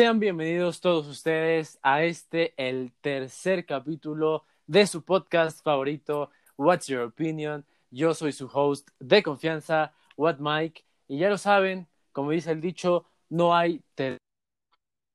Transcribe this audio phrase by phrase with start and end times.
[0.00, 7.02] Sean bienvenidos todos ustedes a este, el tercer capítulo de su podcast favorito, What's Your
[7.02, 7.66] Opinion.
[7.90, 12.62] Yo soy su host de confianza, What Mike, y ya lo saben, como dice el
[12.62, 13.82] dicho, no hay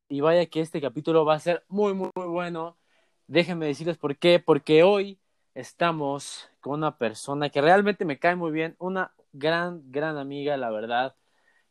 [0.08, 2.78] y vaya que este capítulo va a ser muy, muy, muy bueno.
[3.26, 5.18] Déjenme decirles por qué, porque hoy
[5.56, 10.70] estamos con una persona que realmente me cae muy bien, una gran, gran amiga, la
[10.70, 11.16] verdad.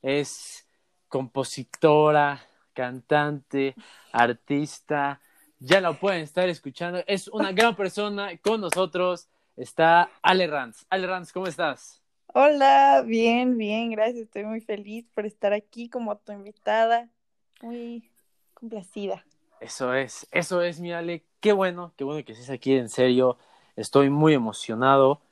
[0.03, 0.67] Es
[1.07, 3.74] compositora, cantante,
[4.12, 5.20] artista,
[5.59, 7.02] ya la pueden estar escuchando.
[7.06, 9.28] Es una gran persona con nosotros.
[9.56, 10.84] Está Ale Ranz.
[10.91, 12.02] Ale Ranz, ¿cómo estás?
[12.27, 14.24] Hola, bien, bien, gracias.
[14.24, 17.09] Estoy muy feliz por estar aquí como tu invitada.
[17.62, 18.10] Muy
[18.52, 19.25] complacida.
[19.61, 21.25] Eso es, eso es, mi Ale.
[21.41, 23.38] Qué bueno, qué bueno que estés aquí, en serio.
[23.77, 25.22] Estoy muy emocionado.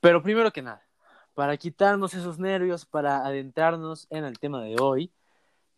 [0.00, 0.84] Pero primero que nada,
[1.34, 5.10] para quitarnos esos nervios, para adentrarnos en el tema de hoy,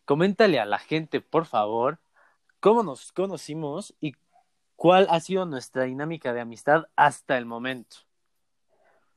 [0.07, 1.99] coméntale a la gente, por favor,
[2.61, 4.13] cómo nos conocimos y
[4.77, 7.97] cuál ha sido nuestra dinámica de amistad hasta el momento.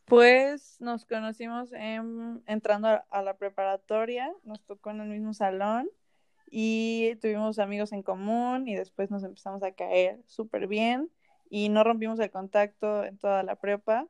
[0.05, 5.88] Pues nos conocimos entrando a la preparatoria, nos tocó en el mismo salón
[6.50, 11.08] y tuvimos amigos en común y después nos empezamos a caer súper bien
[11.48, 14.08] y no rompimos el contacto en toda la prepa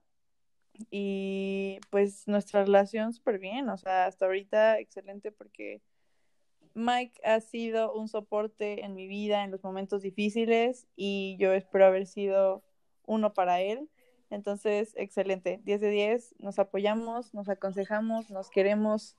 [0.90, 5.82] y pues nuestra relación súper bien, o sea, hasta ahorita excelente porque
[6.74, 11.86] Mike ha sido un soporte en mi vida en los momentos difíciles y yo espero
[11.86, 12.62] haber sido
[13.06, 13.88] uno para él.
[14.30, 15.60] Entonces, excelente.
[15.64, 19.16] 10 de 10, nos apoyamos, nos aconsejamos, nos queremos,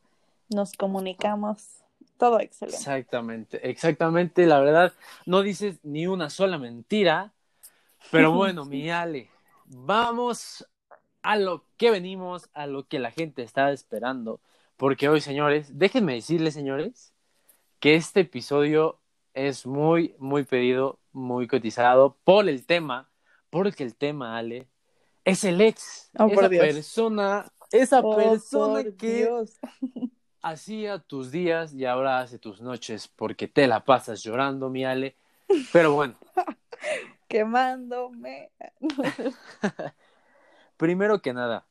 [0.50, 1.84] nos comunicamos.
[2.18, 2.78] Todo excelente.
[2.78, 4.46] Exactamente, exactamente.
[4.46, 4.94] La verdad,
[5.26, 7.34] no dices ni una sola mentira.
[8.10, 9.30] Pero bueno, mi Ale,
[9.66, 10.68] vamos
[11.22, 14.40] a lo que venimos, a lo que la gente está esperando.
[14.78, 17.14] Porque hoy, señores, déjenme decirles, señores,
[17.82, 19.02] que este episodio
[19.34, 23.09] es muy, muy pedido, muy cotizado por el tema,
[23.50, 24.69] porque el tema, Ale,
[25.25, 26.12] es el ex.
[26.18, 29.58] Oh, esa persona, esa Oh, persona que Dios.
[30.44, 35.18] hacía tus días y ahora hace tus noches porque te la pasas llorando, mi Ale.
[35.74, 36.16] Pero bueno,
[37.28, 38.52] Quemándome.
[40.78, 41.66] primero que nada,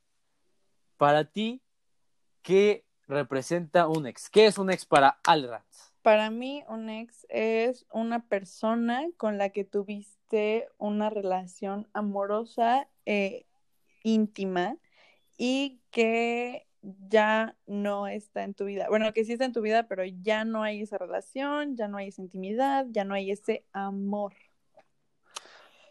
[0.97, 1.63] para ti,
[2.43, 4.29] ¿qué representa un ex?
[4.29, 5.90] ¿Qué es un ex para Alrans?
[6.03, 13.47] Para mí, un ex es una persona con la que tuviste una relación amorosa, e
[14.03, 14.79] íntima,
[15.37, 18.89] y que ya no está en tu vida.
[18.89, 21.99] Bueno, que sí está en tu vida, pero ya no hay esa relación, ya no
[21.99, 24.33] hay esa intimidad, ya no hay ese amor.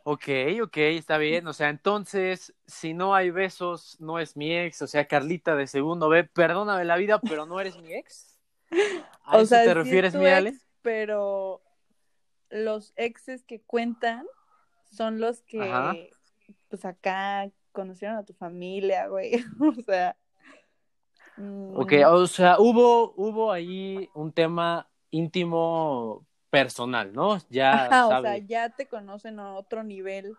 [0.04, 0.28] Ok,
[0.64, 1.46] ok, está bien.
[1.46, 4.82] O sea, entonces, si no hay besos, no es mi ex.
[4.82, 8.39] O sea, Carlita de segundo B, perdóname la vida, pero no eres mi ex.
[9.26, 10.50] ¿A o eso sea, te sí refieres, mi Ale?
[10.50, 11.62] ex, pero
[12.50, 14.26] los exes que cuentan
[14.92, 15.96] son los que, Ajá.
[16.70, 19.34] pues acá conocieron a tu familia, güey.
[19.62, 20.18] o sea.
[21.38, 27.38] mm, Ok, o sea, hubo, hubo ahí un tema íntimo personal, ¿no?
[27.50, 30.36] Ya Ajá, o sea, ya te conocen a otro nivel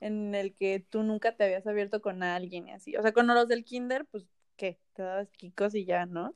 [0.00, 2.96] en el que tú nunca te habías abierto con alguien y así.
[2.96, 4.78] O sea, con los del kinder, pues, ¿qué?
[4.94, 6.34] Te dabas kikos y ya, ¿no?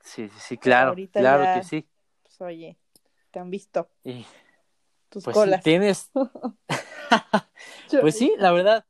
[0.00, 1.88] Sí, sí, sí, claro, ahorita claro ya- que sí.
[2.22, 2.76] Pues, oye,
[3.30, 4.24] te han visto Y,
[5.08, 5.62] tus pues colas.
[5.62, 6.10] tienes,
[8.00, 8.84] pues sí, la verdad,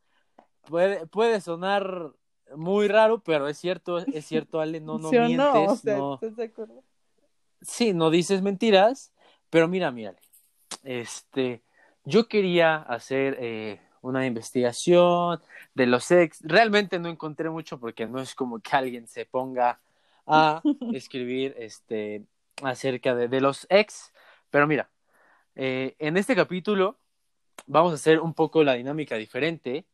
[0.68, 2.12] puede, puede sonar
[2.56, 5.64] muy raro, pero es cierto, es cierto, Ale, no, no ¿Sí mientes, no?
[5.64, 6.82] O sea, no, ¿estás de acuerdo?
[7.62, 9.12] sí, no dices mentiras,
[9.50, 10.14] pero mira, mira,
[10.84, 11.62] este,
[12.04, 15.40] yo quería hacer eh, una investigación
[15.74, 19.80] de los ex, realmente no encontré mucho porque no es como que alguien se ponga
[20.28, 20.62] a
[20.92, 22.24] escribir este,
[22.62, 24.12] acerca de, de los ex,
[24.50, 24.90] pero mira,
[25.54, 26.98] eh, en este capítulo
[27.66, 29.86] vamos a hacer un poco la dinámica diferente,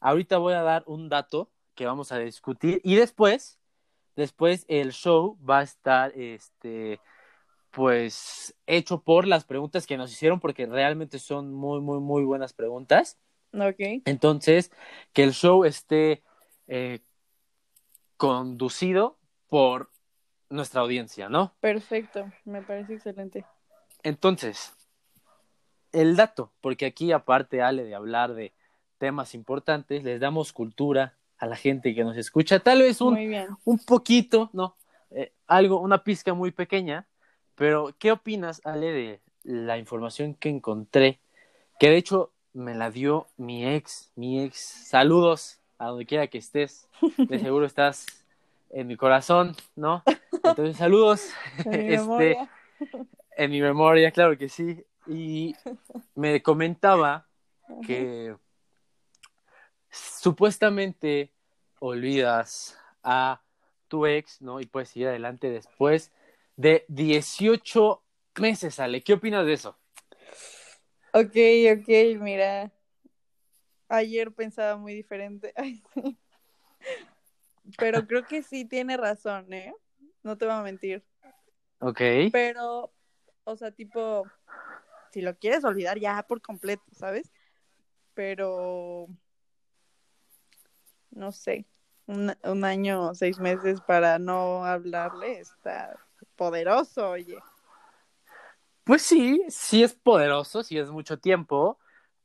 [0.00, 3.58] ahorita voy a dar un dato que vamos a discutir y después,
[4.14, 7.00] después el show va a estar, este,
[7.70, 12.52] pues hecho por las preguntas que nos hicieron porque realmente son muy, muy, muy buenas
[12.52, 13.18] preguntas.
[13.52, 14.02] Ok.
[14.04, 14.70] Entonces,
[15.12, 16.22] que el show esté
[16.66, 17.00] eh,
[18.16, 19.90] conducido por
[20.48, 21.54] nuestra audiencia, ¿no?
[21.60, 23.44] Perfecto, me parece excelente.
[24.02, 24.74] Entonces,
[25.92, 28.52] el dato, porque aquí aparte, Ale, de hablar de
[28.98, 33.18] temas importantes, les damos cultura a la gente que nos escucha, tal vez un,
[33.64, 34.76] un poquito, ¿no?
[35.10, 37.06] Eh, algo, una pizca muy pequeña,
[37.54, 41.20] pero ¿qué opinas, Ale, de la información que encontré?
[41.78, 44.58] Que de hecho me la dio mi ex, mi ex.
[44.58, 46.88] Saludos a donde quiera que estés.
[47.18, 48.06] De seguro estás
[48.70, 50.02] en mi corazón, ¿no?
[50.44, 51.30] Entonces, saludos.
[51.64, 52.36] En mi Este.
[53.36, 54.84] En mi memoria, claro que sí.
[55.06, 55.54] Y
[56.14, 57.28] me comentaba
[57.86, 58.34] que
[59.90, 61.32] supuestamente
[61.78, 63.42] olvidas a
[63.88, 64.60] tu ex, ¿no?
[64.60, 66.12] Y puedes seguir adelante después
[66.56, 68.02] de 18
[68.38, 69.02] meses, Ale.
[69.02, 69.76] ¿Qué opinas de eso?
[71.12, 71.36] Ok,
[71.78, 72.72] ok, mira.
[73.88, 75.52] Ayer pensaba muy diferente.
[75.56, 76.18] Ay, sí.
[77.78, 79.74] Pero creo que sí tiene razón, ¿eh?
[80.22, 81.04] No te voy a mentir.
[81.80, 82.00] Ok.
[82.32, 82.92] Pero,
[83.44, 84.24] o sea, tipo,
[85.10, 87.32] si lo quieres olvidar ya por completo, ¿sabes?
[88.14, 89.08] Pero,
[91.10, 91.66] no sé,
[92.06, 95.96] un, un año o seis meses para no hablarle está
[96.36, 97.38] poderoso, oye.
[98.84, 101.78] Pues sí, sí es poderoso, sí es mucho tiempo,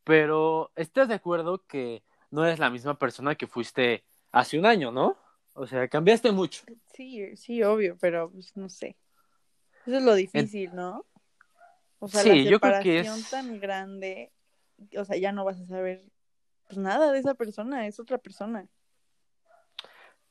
[0.04, 4.92] pero ¿estás de acuerdo que no eres la misma persona que fuiste hace un año,
[4.92, 5.18] ¿no?
[5.54, 6.64] O sea, cambiaste mucho.
[6.94, 8.98] Sí, sí, obvio, pero pues no sé.
[9.86, 11.06] Eso es lo difícil, ¿no?
[12.00, 14.32] O sea, Sí, la yo creo que separación es- tan grande,
[14.98, 16.04] o sea, ya no vas a saber
[16.68, 18.68] pues nada de esa persona, es otra persona.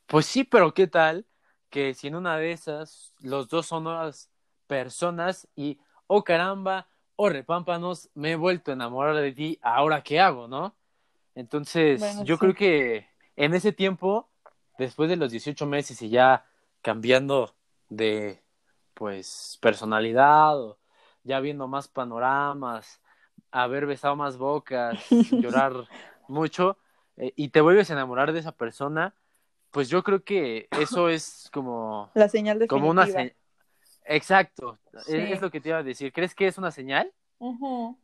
[0.06, 1.26] Pues sí, pero ¿qué tal
[1.70, 4.30] que si en una de esas los dos son nuevas
[4.66, 10.18] personas y, oh caramba, oh repámpanos, me he vuelto a enamorar de ti, ¿ahora qué
[10.20, 10.76] hago, no?
[11.36, 12.40] Entonces, Bueno, yo sí.
[12.40, 14.29] creo que en ese tiempo,
[14.80, 16.46] después de los 18 meses y ya
[16.82, 17.54] cambiando
[17.90, 18.42] de,
[18.94, 20.78] pues, personalidad o
[21.22, 23.00] ya viendo más panoramas,
[23.50, 24.98] haber besado más bocas,
[25.30, 25.86] llorar
[26.28, 26.78] mucho,
[27.18, 29.14] eh, y te vuelves a enamorar de esa persona,
[29.70, 32.78] pues yo creo que eso es como, La señal definitiva.
[32.80, 33.36] como una señal.
[34.06, 35.16] Exacto, es- Sí.
[35.16, 36.12] es, lo que te iba a decir.
[36.12, 37.12] ¿Crees que es una señal?
[37.38, 37.94] Mm.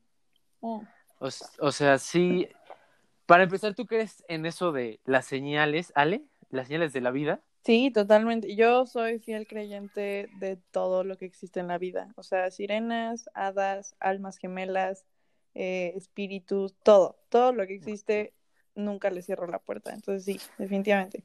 [0.60, 1.28] O,
[1.60, 2.48] o sea, sí.
[3.24, 6.24] Para empezar, ¿tú crees en eso de las señales, Ale?
[6.50, 7.42] Las señales de la vida.
[7.64, 8.54] Sí, totalmente.
[8.54, 12.12] Yo soy fiel creyente de todo lo que existe en la vida.
[12.16, 15.04] O sea, sirenas, hadas, almas gemelas,
[15.54, 17.18] eh, espíritus, todo.
[17.28, 18.34] Todo lo que existe,
[18.76, 19.92] nunca le cierro la puerta.
[19.92, 21.24] Entonces sí, definitivamente.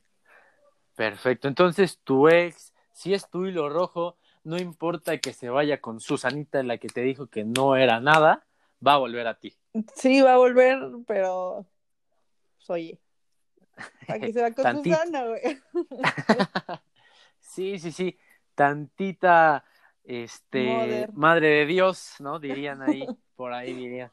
[0.95, 1.47] Perfecto.
[1.47, 6.63] Entonces, tu ex, si es tu hilo rojo, no importa que se vaya con Susanita,
[6.63, 8.45] la que te dijo que no era nada,
[8.85, 9.55] va a volver a ti.
[9.95, 11.65] Sí, va a volver, pero
[12.57, 13.00] pues, oye.
[14.07, 14.83] ¿Para qué se va con.
[14.83, 15.41] Susana, güey?
[17.39, 18.17] sí, sí, sí.
[18.55, 19.63] Tantita,
[20.03, 22.39] este, madre de Dios, ¿no?
[22.39, 24.11] Dirían ahí, por ahí dirían.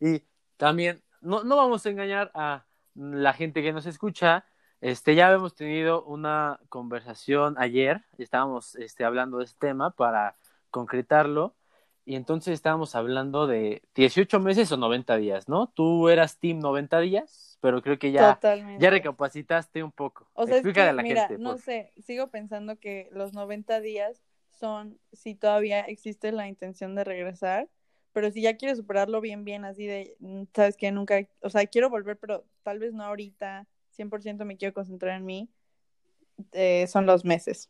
[0.00, 0.22] Y
[0.56, 2.64] también, no, no vamos a engañar a
[2.94, 4.44] la gente que nos escucha.
[4.80, 10.36] Este, ya habíamos tenido una conversación ayer, estábamos este, hablando de este tema para
[10.70, 11.54] concretarlo,
[12.10, 15.68] y entonces estábamos hablando de 18 meses o 90 días, ¿no?
[15.68, 18.82] Tú eras team 90 días, pero creo que ya, Totalmente.
[18.82, 20.26] ya recapacitaste un poco.
[20.34, 21.38] O sea, es Explícale que, a la mira, gente.
[21.40, 24.20] no por- sé, sigo pensando que los 90 días
[24.50, 27.68] son si todavía existe la intención de regresar,
[28.12, 31.64] pero si ya quieres superarlo bien, bien, así de, mm, sabes que nunca, o sea,
[31.66, 35.48] quiero volver, pero tal vez no ahorita, 100% me quiero concentrar en mí,
[36.50, 37.68] eh, son los meses.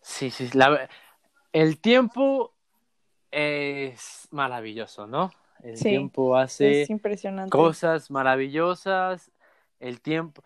[0.00, 0.88] Sí, sí, la-
[1.52, 2.54] el tiempo
[3.30, 5.30] es maravilloso, ¿no?
[5.62, 6.86] El Sí, tiempo hace
[7.50, 9.30] cosas maravillosas.
[9.78, 10.42] El tiempo,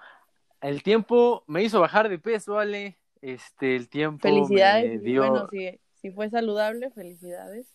[0.61, 2.97] el tiempo me hizo bajar de peso, Ale.
[3.21, 4.85] Este, el tiempo Felicidades.
[4.85, 5.21] me dio.
[5.29, 7.67] Bueno, si, si fue saludable, felicidades.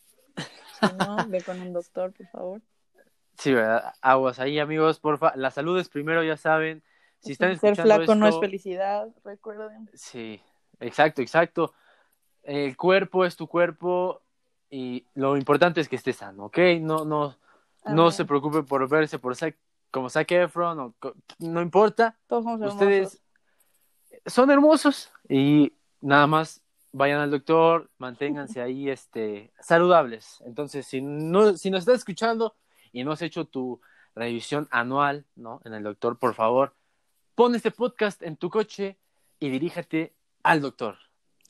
[0.79, 2.61] Si no, ve con un doctor, por favor.
[3.37, 3.93] Sí, ¿verdad?
[4.01, 5.33] Aguas ahí, amigos, porfa.
[5.35, 6.83] La salud es primero, ya saben.
[7.19, 9.89] Si están Ser escuchando flaco no es felicidad, recuerden.
[9.93, 10.41] Sí,
[10.79, 11.73] exacto, exacto.
[12.49, 14.21] El cuerpo es tu cuerpo
[14.71, 16.57] y lo importante es que esté sano, ¿ok?
[16.81, 17.35] No, no,
[17.85, 18.11] no Amén.
[18.11, 19.55] se preocupe por verse por Zac-
[19.91, 20.93] como Zac Efron o
[21.37, 22.17] no importa.
[22.27, 22.81] Todos somos hermosos.
[22.81, 23.21] Ustedes
[24.25, 30.41] son hermosos y nada más vayan al doctor, manténganse ahí este, saludables.
[30.43, 32.55] Entonces, si, no, si nos estás escuchando
[32.91, 33.79] y no has hecho tu
[34.15, 35.61] revisión anual ¿no?
[35.65, 36.73] en el doctor, por favor,
[37.35, 38.97] pon este podcast en tu coche
[39.39, 40.97] y diríjate al doctor.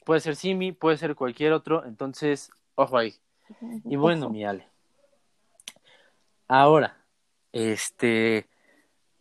[0.05, 3.15] Puede ser Simi, puede ser cualquier otro, entonces, ojo ahí.
[3.85, 4.33] Y bueno, Ojo.
[4.33, 4.67] mi Ale.
[6.47, 6.97] Ahora,
[7.51, 8.47] este,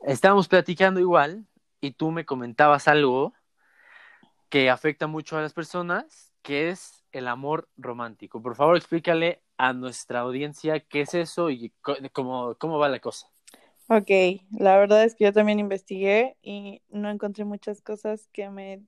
[0.01, 1.47] estábamos platicando igual
[1.81, 3.35] y tú me comentabas algo
[4.49, 8.41] que afecta mucho a las personas, que es el amor romántico.
[8.43, 11.73] Por favor, explícale a nuestra audiencia qué es eso y
[12.13, 13.29] cómo, cómo va la cosa.
[13.89, 14.11] Ok,
[14.59, 18.83] la verdad es que yo también investigué y no encontré muchas cosas que me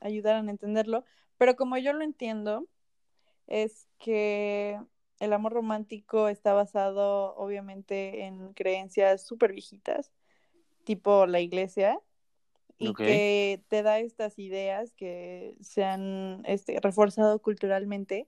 [0.00, 1.04] ayudaran a entenderlo,
[1.38, 2.66] pero como yo lo entiendo,
[3.46, 4.80] es que
[5.18, 10.12] el amor romántico está basado obviamente en creencias súper viejitas,
[10.84, 12.00] tipo la iglesia,
[12.78, 18.26] y que te da estas ideas que se han este, reforzado culturalmente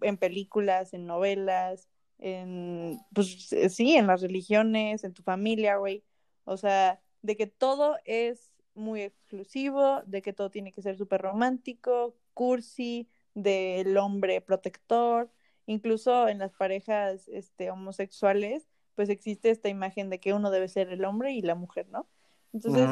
[0.00, 1.88] en películas, en novelas,
[2.18, 6.02] en, pues eh, sí, en las religiones, en tu familia, güey.
[6.44, 11.22] O sea, de que todo es muy exclusivo, de que todo tiene que ser súper
[11.22, 15.30] romántico, cursi, del hombre protector,
[15.66, 20.88] incluso en las parejas este, homosexuales, pues existe esta imagen de que uno debe ser
[20.88, 22.06] el hombre y la mujer, ¿no?
[22.54, 22.88] Entonces,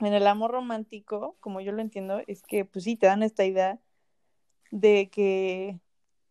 [0.00, 3.46] en el amor romántico, como yo lo entiendo, es que pues sí, te dan esta
[3.46, 3.80] idea
[4.70, 5.78] de que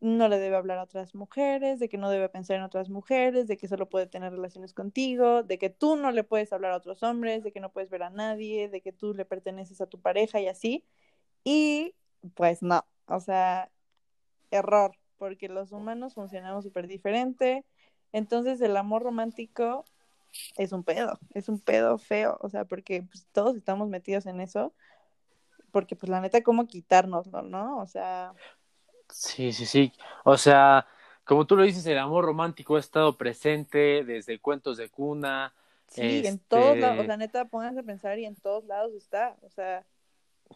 [0.02, 3.48] no le debe hablar a otras mujeres, de que no debe pensar en otras mujeres,
[3.48, 6.78] de que solo puede tener relaciones contigo, de que tú no le puedes hablar a
[6.78, 9.88] otros hombres, de que no puedes ver a nadie, de que tú le perteneces a
[9.88, 10.86] tu pareja y así.
[11.44, 11.96] Y
[12.36, 13.72] pues no, o sea,
[14.52, 17.66] error, porque los humanos funcionamos súper diferente.
[18.12, 19.86] Entonces el amor romántico
[20.58, 24.42] es un pedo, es un pedo feo, o sea, porque pues, todos estamos metidos en
[24.42, 24.74] eso,
[25.72, 27.80] porque pues la neta, ¿cómo quitárnoslo, no?
[27.80, 28.34] O sea...
[29.10, 29.94] Sí, sí, sí,
[30.24, 30.88] o sea,
[31.24, 35.54] como tú lo dices, el amor romántico ha estado presente desde cuentos de cuna.
[35.88, 38.94] Sí, en todos lados, o este sea, neta, pónganse a pensar y en todos lados
[38.94, 39.86] está, o sea...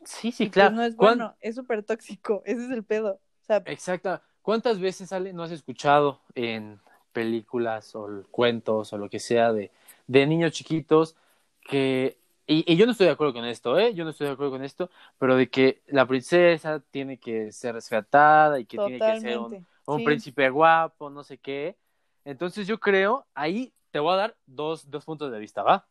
[0.06, 0.76] Sí, sí, pues, claro.
[0.76, 3.20] no es bueno, es súper tóxico, ese es el pedo.
[3.42, 4.22] O sea, Exacto.
[4.42, 6.80] ¿Cuántas veces, Ale, no has escuchado en
[7.12, 9.72] películas o cuentos o lo que sea de,
[10.08, 11.16] de niños chiquitos
[11.62, 12.19] que
[12.52, 13.94] y, yo no estoy de acuerdo con esto, ¿eh?
[13.94, 14.90] Yo no estoy de acuerdo con esto,
[15.20, 20.04] pero de que la princesa tiene que ser rescatada y que tiene que ser un,
[20.04, 21.78] príncipe guapo, no sé qué.
[22.26, 25.86] Entonces yo creo, ahí te voy a dar dos, dos puntos de vista, ¿va?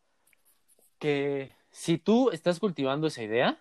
[0.98, 3.56] Que si tú estás cultivando esa idea,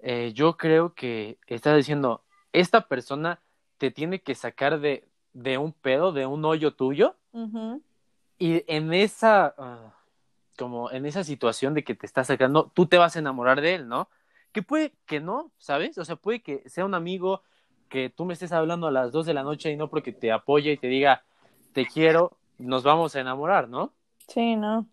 [0.00, 3.40] eh, yo creo que estás diciendo, esta persona
[3.78, 7.16] te tiene que sacar de, de un pedo, de un hoyo tuyo.
[8.38, 9.94] Y en esa, ah,
[10.56, 13.74] como en esa situación de que te está sacando, tú te vas a enamorar de
[13.74, 14.08] él, ¿no?
[14.52, 15.98] Que puede que no, ¿sabes?
[15.98, 17.42] O sea, puede que sea un amigo
[17.88, 20.32] que tú me estés hablando a las dos de la noche y no porque te
[20.32, 21.22] apoye y te diga,
[21.72, 23.92] te quiero, nos vamos a enamorar, ¿no?
[24.28, 24.86] Sí, no.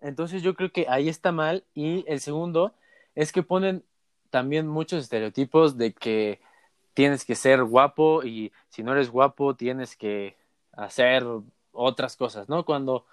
[0.00, 1.64] Entonces yo creo que ahí está mal.
[1.74, 2.74] Y el segundo
[3.14, 3.84] es que ponen
[4.30, 6.40] también muchos estereotipos de que
[6.94, 10.36] tienes que ser guapo y si no eres guapo tienes que
[10.72, 11.24] hacer
[11.72, 12.64] otras cosas, ¿no?
[12.64, 13.06] Cuando,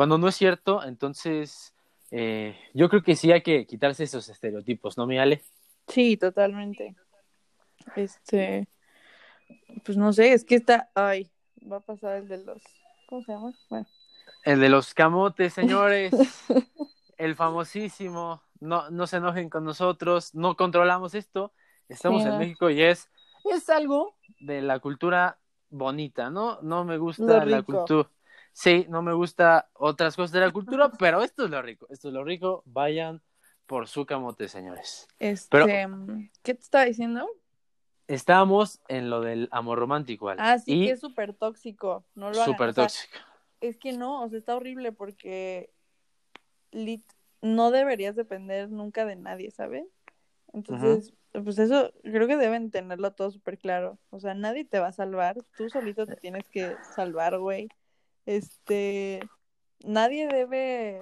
[0.00, 1.74] cuando no es cierto, entonces
[2.10, 5.42] eh, yo creo que sí hay que quitarse esos estereotipos, ¿no, mi Ale?
[5.88, 6.96] Sí, totalmente.
[7.96, 8.66] Este,
[9.84, 11.30] pues no sé, es que está, ay,
[11.70, 12.62] va a pasar el de los,
[13.10, 13.52] ¿cómo se llama?
[13.68, 13.86] Bueno.
[14.46, 16.14] El de los camotes, señores.
[17.18, 18.42] el famosísimo.
[18.58, 21.52] No, no se enojen con nosotros, no controlamos esto.
[21.90, 23.10] Estamos en México y es
[23.44, 25.38] es algo de la cultura
[25.68, 26.58] bonita, ¿no?
[26.62, 28.08] No me gusta la cultura.
[28.52, 31.86] Sí, no me gusta otras cosas de la cultura, pero esto es lo rico.
[31.90, 32.62] Esto es lo rico.
[32.66, 33.22] Vayan
[33.66, 35.06] por su camote, señores.
[35.18, 35.86] Este,
[36.42, 37.28] ¿qué te estaba diciendo?
[38.08, 42.04] Estamos en lo del amor romántico, Ah, sí, que es súper tóxico.
[42.16, 43.18] No lo Súper tóxico.
[43.60, 45.70] es que no, o sea, está horrible porque
[47.40, 49.86] no deberías depender nunca de nadie, ¿sabes?
[50.52, 53.98] Entonces, pues eso creo que deben tenerlo todo súper claro.
[54.10, 57.68] O sea, nadie te va a salvar, tú solito te tienes que salvar, güey.
[58.30, 59.28] Este,
[59.84, 61.00] nadie debe,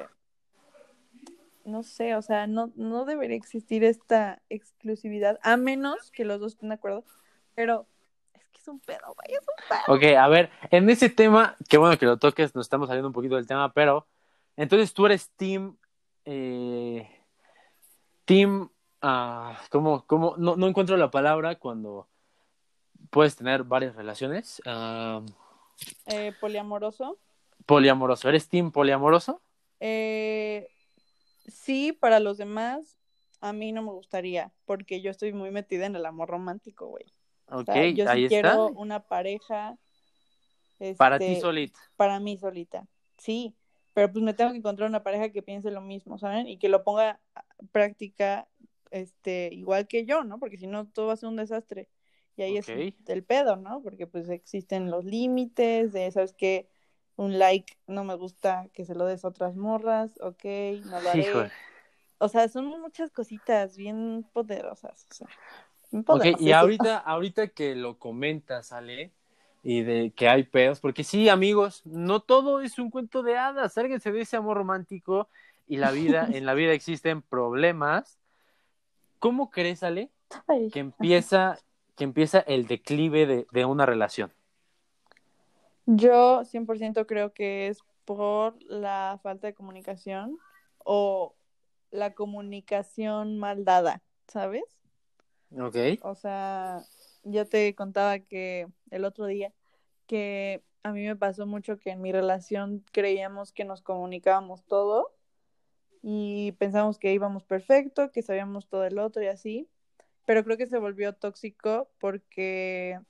[1.66, 6.52] no sé, o sea, no, no debería existir esta exclusividad, a menos que los dos
[6.52, 7.04] estén de acuerdo,
[7.54, 7.86] pero
[8.32, 9.94] es que es un pedo, güey, es un pedo.
[9.94, 13.12] Ok, a ver, en ese tema, qué bueno que lo toques, nos estamos saliendo un
[13.12, 14.06] poquito del tema, pero
[14.56, 15.76] entonces tú eres team,
[16.24, 17.06] eh,
[19.02, 20.34] ah, ¿cómo, cómo?
[20.38, 22.08] No, no, encuentro la palabra cuando
[23.10, 24.62] puedes tener varias relaciones.
[24.64, 25.20] Ah,
[26.06, 27.18] eh, poliamoroso.
[27.66, 28.28] Poliamoroso.
[28.28, 29.42] ¿Eres team poliamoroso?
[29.80, 30.68] Eh,
[31.46, 32.98] sí, para los demás,
[33.40, 37.04] a mí no me gustaría, porque yo estoy muy metida en el amor romántico, güey.
[37.50, 39.76] Ok, yo sí quiero una pareja.
[40.96, 41.80] para ti este, solita.
[41.96, 43.54] Para mí solita, sí.
[43.94, 46.46] Pero pues me tengo que encontrar una pareja que piense lo mismo, ¿saben?
[46.46, 48.46] Y que lo ponga a práctica
[48.90, 50.38] este, igual que yo, ¿no?
[50.38, 51.88] Porque si no, todo va a ser un desastre.
[52.38, 53.82] Y ahí es el pedo, ¿no?
[53.82, 56.68] Porque pues existen los límites de, ¿sabes qué?
[57.16, 60.44] Un like no me gusta que se lo des a otras morras, ok,
[60.86, 61.50] no lo haré.
[62.18, 66.36] O sea, son muchas cositas bien poderosas, o sea.
[66.38, 69.12] y ahorita, ahorita que lo comentas, Ale,
[69.64, 73.72] y de que hay pedos, porque sí, amigos, no todo es un cuento de hadas,
[73.72, 75.28] sálguense de ese amor romántico
[75.66, 78.18] y la vida, en la vida existen problemas
[79.18, 80.10] ¿Cómo crees, Ale,
[80.72, 81.58] que empieza,
[81.98, 84.32] que empieza el declive de, de una relación?
[85.84, 90.38] Yo 100% creo que es por la falta de comunicación
[90.78, 91.34] o
[91.90, 94.64] la comunicación mal dada, ¿sabes?
[95.58, 95.76] Ok.
[96.02, 96.84] O sea,
[97.24, 99.52] yo te contaba que el otro día
[100.06, 105.12] que a mí me pasó mucho que en mi relación creíamos que nos comunicábamos todo
[106.02, 109.68] y pensamos que íbamos perfecto, que sabíamos todo el otro y así,
[110.28, 113.00] pero creo que se volvió tóxico porque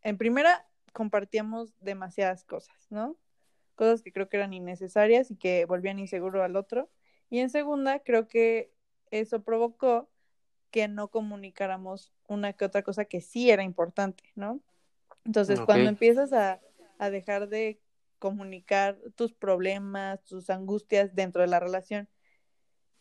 [0.00, 3.18] en primera compartíamos demasiadas cosas, ¿no?
[3.74, 6.90] Cosas que creo que eran innecesarias y que volvían inseguro al otro.
[7.28, 8.72] Y en segunda, creo que
[9.10, 10.08] eso provocó
[10.70, 14.62] que no comunicáramos una que otra cosa que sí era importante, ¿no?
[15.26, 16.62] Entonces, cuando empiezas a,
[16.96, 17.78] a dejar de
[18.18, 22.08] comunicar tus problemas, tus angustias dentro de la relación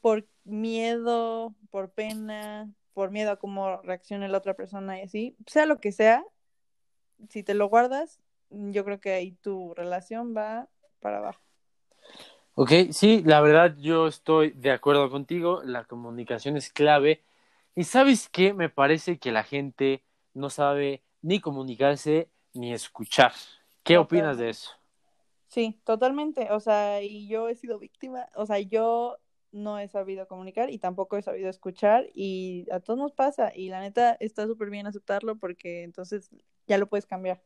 [0.02, 5.66] por miedo, por pena, por miedo a cómo reaccione la otra persona y así, sea
[5.66, 6.24] lo que sea,
[7.30, 8.20] si te lo guardas,
[8.50, 10.68] yo creo que ahí tu relación va
[11.00, 11.42] para abajo.
[12.56, 17.24] Ok, sí, la verdad yo estoy de acuerdo contigo, la comunicación es clave.
[17.76, 20.04] Y sabes qué, me parece que la gente
[20.36, 23.34] no sabe ni comunicarse ni escuchar.
[23.84, 24.72] ¿Qué opinas de eso?
[25.48, 26.52] Sí, totalmente.
[26.52, 28.28] O sea, y yo he sido víctima.
[28.36, 29.18] O sea, yo
[29.54, 33.70] no he sabido comunicar y tampoco he sabido escuchar y a todos nos pasa y
[33.70, 36.30] la neta está súper bien aceptarlo porque entonces
[36.68, 37.42] ya lo puedes cambiar.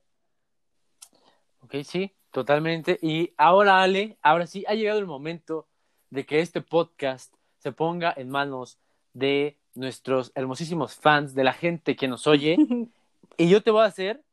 [1.61, 2.97] Ok, sí, totalmente.
[3.01, 5.67] Y ahora, Ale, ahora sí ha llegado el momento
[6.09, 8.79] de que este podcast se ponga en manos
[9.13, 12.55] de nuestros hermosísimos fans, de la gente que nos oye.
[13.37, 14.23] y yo te voy a hacer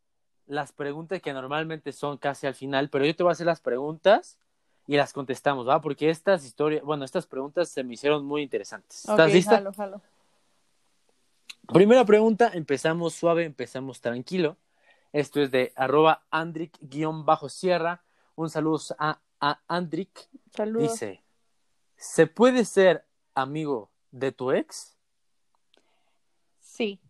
[0.47, 3.61] las preguntas que normalmente son casi al final, pero yo te voy a hacer las
[3.61, 4.39] preguntas
[4.87, 5.81] y las contestamos, ¿va?
[5.81, 9.09] Porque estas historias, bueno, estas preguntas se me hicieron muy interesantes.
[9.09, 9.57] ¿Estás lista?
[9.57, 10.03] Jalo, jalo.
[11.73, 14.57] Primera pregunta, empezamos suave, empezamos tranquilo.
[15.13, 18.03] Esto es de arroba Andric-Sierra.
[18.37, 20.29] Un saludo a, a Andric.
[20.55, 20.93] Saludos.
[20.93, 21.23] Dice,
[21.97, 24.97] ¿se puede ser amigo de tu ex?
[26.61, 27.01] Sí,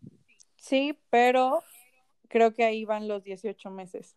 [0.57, 1.63] sí, pero
[2.29, 4.15] creo que ahí van los 18 meses.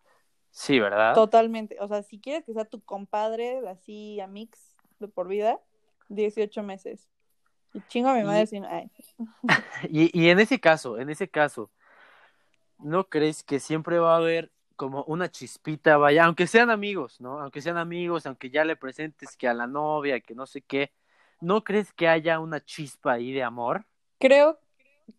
[0.58, 1.14] Sí, ¿verdad?
[1.14, 1.78] Totalmente.
[1.82, 5.60] O sea, si quieres que sea tu compadre, así a mix de por vida,
[6.10, 7.08] 18 meses.
[7.76, 8.66] Y chingo a mi madre sin.
[9.88, 11.70] y, y en ese caso, en ese caso,
[12.80, 17.40] ¿no crees que siempre va a haber como una chispita, vaya, aunque sean amigos, ¿no?
[17.40, 20.92] Aunque sean amigos, aunque ya le presentes que a la novia, que no sé qué,
[21.40, 23.86] ¿no crees que haya una chispa ahí de amor?
[24.18, 24.58] Creo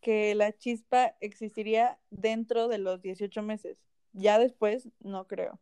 [0.01, 3.88] que la chispa existiría dentro de los 18 meses.
[4.19, 5.59] Ya después, no creo.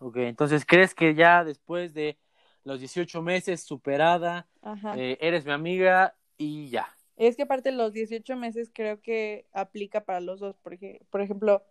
[0.00, 2.18] Ok, entonces, ¿crees que ya después de
[2.64, 4.48] los 18 meses superada,
[4.96, 6.94] eh, eres mi amiga y ya?
[7.16, 11.62] Es que aparte los 18 meses creo que aplica para los dos, porque, por ejemplo,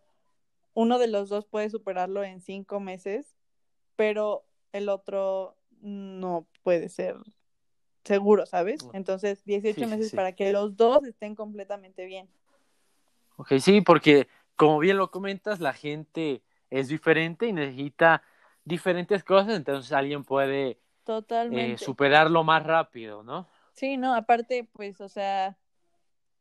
[0.73, 3.35] uno de los dos puede superarlo en cinco meses,
[3.95, 7.15] pero el otro no puede ser
[8.03, 8.87] seguro, ¿sabes?
[8.93, 12.29] Entonces, 18 meses para que los dos estén completamente bien.
[13.37, 14.27] Ok, sí, porque
[14.59, 18.23] como bien lo comentas, la gente es diferente y necesita
[18.65, 23.47] diferentes cosas, entonces alguien puede eh, superarlo más rápido, ¿no?
[23.71, 25.55] Sí, no, aparte, pues, o sea,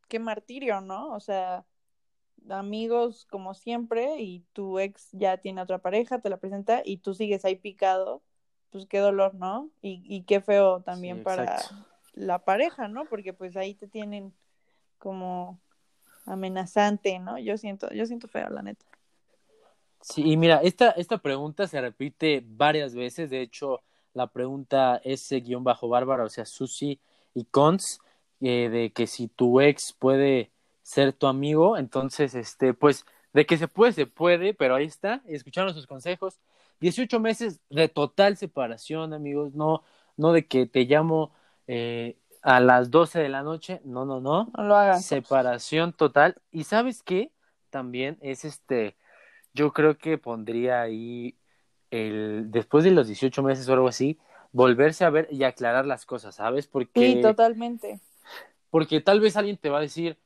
[0.09, 1.13] qué martirio, ¿no?
[1.13, 1.63] O sea,
[2.49, 7.13] amigos como siempre y tu ex ya tiene otra pareja, te la presenta y tú
[7.13, 8.21] sigues ahí picado
[8.69, 9.69] pues qué dolor, ¿no?
[9.81, 11.57] Y, y qué feo también para
[12.13, 13.05] la pareja, ¿no?
[13.05, 14.33] Porque pues ahí te tienen
[14.97, 15.61] como
[16.29, 17.37] amenazante, ¿no?
[17.37, 18.85] Yo siento, yo siento feo, la neta.
[20.01, 23.81] Sí, y mira, esta, esta pregunta se repite varias veces, de hecho,
[24.13, 26.99] la pregunta es guion bajo bárbara, o sea, Susi
[27.33, 27.99] y Cons,
[28.39, 30.51] eh, de que si tu ex puede
[30.83, 35.21] ser tu amigo, entonces, este, pues, de que se puede, se puede, pero ahí está,
[35.27, 36.39] escucharon sus consejos,
[36.79, 39.83] 18 meses de total separación, amigos, no,
[40.17, 41.33] no de que te llamo
[41.67, 44.51] eh, a las 12 de la noche, no, no, no.
[44.57, 45.01] No lo hagan.
[45.01, 46.35] Separación total.
[46.51, 47.31] Y sabes qué?
[47.69, 48.95] También es este,
[49.53, 51.37] yo creo que pondría ahí
[51.91, 54.19] el, después de los 18 meses o algo así,
[54.51, 56.67] volverse a ver y aclarar las cosas, ¿sabes?
[56.67, 57.13] Porque...
[57.13, 57.99] Sí, totalmente.
[58.69, 60.17] Porque tal vez alguien te va a decir,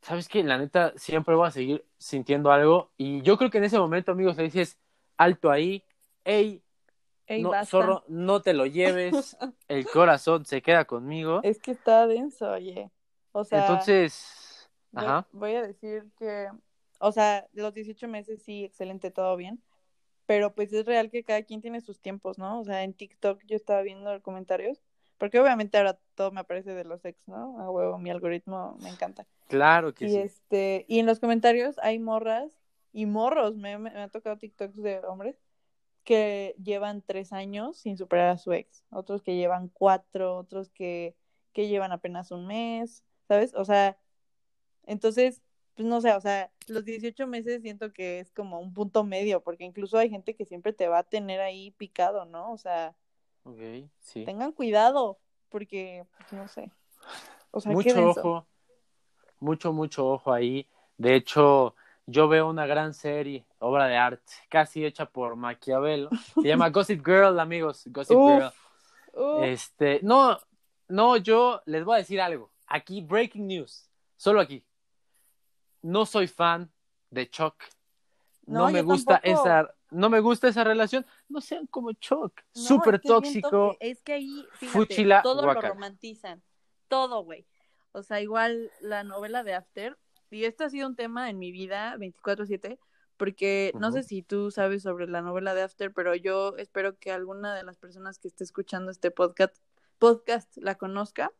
[0.00, 0.42] ¿sabes qué?
[0.42, 2.90] La neta, siempre voy a seguir sintiendo algo.
[2.96, 4.78] Y yo creo que en ese momento, amigos, le dices,
[5.16, 5.84] alto ahí,
[7.32, 9.36] ey, no, zorro, no te lo lleves,
[9.68, 11.40] el corazón se queda conmigo.
[11.42, 12.90] Es que está denso, oye.
[13.32, 15.26] O sea, entonces, voy, ajá.
[15.32, 16.48] voy a decir que,
[17.00, 19.62] o sea, de los 18 meses sí, excelente, todo bien.
[20.26, 22.60] Pero pues es real que cada quien tiene sus tiempos, ¿no?
[22.60, 24.82] O sea, en TikTok yo estaba viendo los comentarios,
[25.18, 27.60] porque obviamente ahora todo me aparece de los ex, ¿no?
[27.60, 29.26] A huevo, mi algoritmo me encanta.
[29.48, 30.18] Claro que y sí.
[30.18, 35.00] Este, y en los comentarios hay morras y morros, me, me, ha tocado TikToks de
[35.00, 35.36] hombres
[36.04, 41.14] que llevan tres años sin superar a su ex, otros que llevan cuatro, otros que,
[41.52, 43.54] que llevan apenas un mes, ¿sabes?
[43.54, 43.96] O sea,
[44.84, 45.42] entonces
[45.74, 49.42] pues no sé, o sea, los 18 meses siento que es como un punto medio,
[49.42, 52.52] porque incluso hay gente que siempre te va a tener ahí picado, ¿no?
[52.52, 52.94] O sea,
[54.00, 54.24] sí.
[54.24, 56.70] tengan cuidado, porque, pues, no sé.
[57.50, 58.46] O sea, qué mucho ojo,
[59.40, 60.66] mucho, mucho ojo ahí.
[60.98, 61.74] De hecho,
[62.06, 66.10] yo veo una gran serie, obra de arte, casi hecha por Maquiavelo.
[66.34, 67.84] Se llama Gossip Girl, amigos.
[67.86, 68.32] Gossip Uf.
[68.42, 68.50] Girl.
[69.14, 70.38] Uf, Este, no,
[70.88, 72.50] no, yo les voy a decir algo.
[72.66, 73.88] Aquí, breaking news.
[74.16, 74.64] Solo aquí.
[75.82, 76.70] No soy fan
[77.10, 77.56] de Chuck.
[78.46, 79.46] No, No, me gusta tampoco.
[79.48, 81.06] esa, no me gusta esa relación.
[81.28, 82.40] No sean como Chuck.
[82.54, 83.76] no, Súper es que tóxico.
[83.80, 86.42] Es que ahí, fíjate, Fúchila, todo lo romantizan.
[86.88, 87.46] Todo, güey.
[87.92, 89.98] O sea, igual la novela de After,
[90.32, 92.78] y esto ha sido un tema en mi vida 24/7,
[93.16, 97.12] porque no sé si tú sabes sobre la novela de After, pero yo espero que
[97.12, 99.56] alguna de las personas que esté escuchando este podcast,
[99.98, 101.32] podcast la conozca.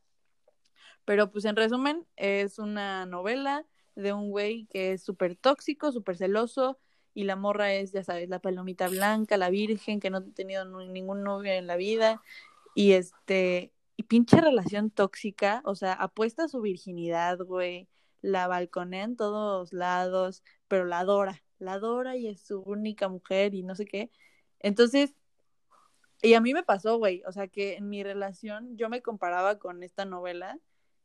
[1.05, 6.17] Pero pues en resumen, es una novela de un güey que es súper tóxico, súper
[6.17, 6.79] celoso,
[7.15, 10.65] y la morra es, ya sabes, la palomita blanca, la virgen, que no ha tenido
[10.65, 12.23] ningún novio en la vida,
[12.75, 17.89] y este, y pinche relación tóxica, o sea, apuesta a su virginidad, güey,
[18.23, 23.55] la balconea en todos lados, pero la adora, la adora y es su única mujer
[23.55, 24.11] y no sé qué.
[24.61, 25.15] Entonces,
[26.23, 29.59] y a mí me pasó, güey, o sea, que en mi relación yo me comparaba
[29.59, 30.59] con esta novela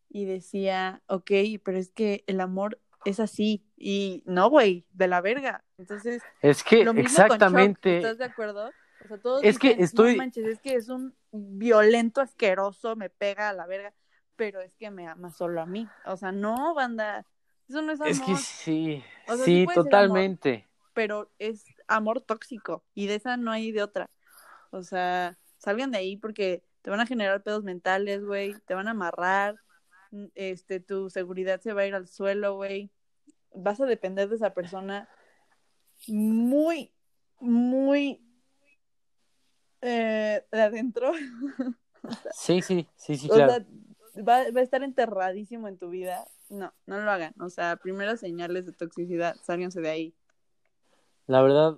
[0.10, 1.32] y decía, ok,
[1.64, 5.64] pero es que el amor es así, y no, güey, de la verga.
[5.78, 7.98] Entonces, Es que lo mismo con exactamente.
[7.98, 8.72] ¿estás de acuerdo?
[9.04, 13.10] O sea, todos Es que estoy- no manches, es que es un violento asqueroso, me
[13.10, 13.94] pega a la verga,
[14.38, 15.88] pero es que me ama solo a mí.
[16.06, 17.26] O sea, no, banda,
[17.68, 20.66] eso no es amor, Es que sí, O sea, sí totalmente.
[20.94, 24.10] pero es amor tóxico y de esa no hay de otra.
[24.72, 28.88] O sea, salgan de ahí porque te van a generar pedos mentales, güey, te van
[28.88, 29.56] a amarrar,
[30.36, 32.90] este, tu seguridad se va a ir al suelo, güey.
[33.54, 35.10] Vas a depender de esa persona
[36.08, 36.94] muy,
[37.40, 38.22] muy
[39.82, 41.12] eh, de adentro.
[42.32, 43.54] Sí, sí, sí, sí, o claro.
[43.56, 43.66] sea,
[44.24, 46.26] va, va a estar enterradísimo en tu vida.
[46.50, 47.34] No, no lo hagan.
[47.40, 50.14] O sea, primeras señales de toxicidad, sálganse de ahí.
[51.26, 51.78] La verdad,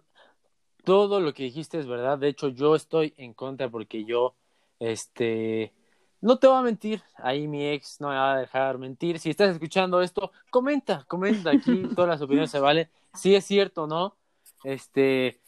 [0.84, 2.18] todo lo que dijiste es verdad.
[2.18, 4.36] De hecho, yo estoy en contra porque yo,
[4.80, 5.74] este,
[6.22, 7.02] no te voy a mentir.
[7.16, 9.20] Ahí mi ex no me va a dejar mentir.
[9.20, 11.84] Si estás escuchando esto, comenta, comenta aquí.
[11.96, 12.90] Todas las opiniones se valen.
[13.14, 14.16] Si es cierto o no.
[14.64, 15.40] Este,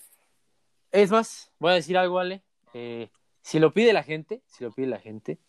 [0.92, 2.44] es más, voy a decir algo, Ale.
[2.74, 3.10] Eh,
[3.42, 5.40] si lo pide la gente, si lo pide la gente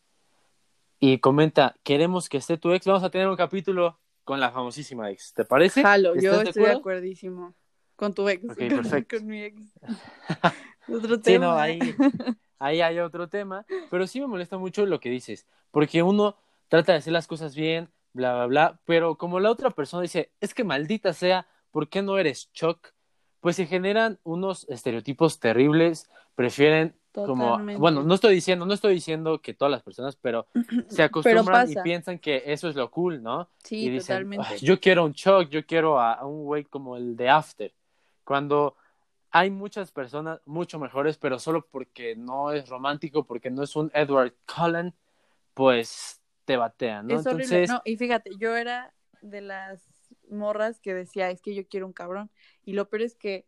[1.05, 5.11] y comenta, queremos que esté tu ex, vamos a tener un capítulo con la famosísima
[5.11, 5.35] ex.
[5.35, 5.83] ¿Te parece?
[5.83, 7.55] Jalo, yo ¿Estás de estoy de acuerdísimo.
[7.97, 8.45] Con tu ex.
[8.45, 9.17] Ok, con, perfecto.
[9.17, 9.61] con mi ex.
[10.89, 11.47] Otro Sí, tema.
[11.47, 11.81] no, ahí,
[12.61, 16.37] ahí hay otro tema, pero sí me molesta mucho lo que dices, porque uno
[16.69, 20.31] trata de hacer las cosas bien, bla, bla, bla, pero como la otra persona dice,
[20.41, 22.91] es que maldita sea, ¿por qué no eres Chuck?
[23.41, 29.41] Pues se generan unos estereotipos terribles, prefieren como, bueno, no estoy diciendo, no estoy diciendo
[29.41, 30.47] que todas las personas, pero
[30.89, 33.49] se acostumbran y piensan que eso es lo cool, ¿no?
[33.63, 34.47] Sí, y dicen, totalmente.
[34.51, 37.73] "Ay, yo quiero un Chuck, yo quiero a, a un güey como el de After.
[38.25, 38.77] Cuando
[39.31, 43.91] hay muchas personas mucho mejores, pero solo porque no es romántico, porque no es un
[43.95, 44.95] Edward Cullen,
[45.55, 47.21] pues te batean, ¿no?
[47.21, 47.45] es horrible.
[47.45, 49.83] Entonces, No, y fíjate, yo era de las
[50.29, 52.31] morras que decía, es que yo quiero un cabrón.
[52.65, 53.47] Y lo peor es que,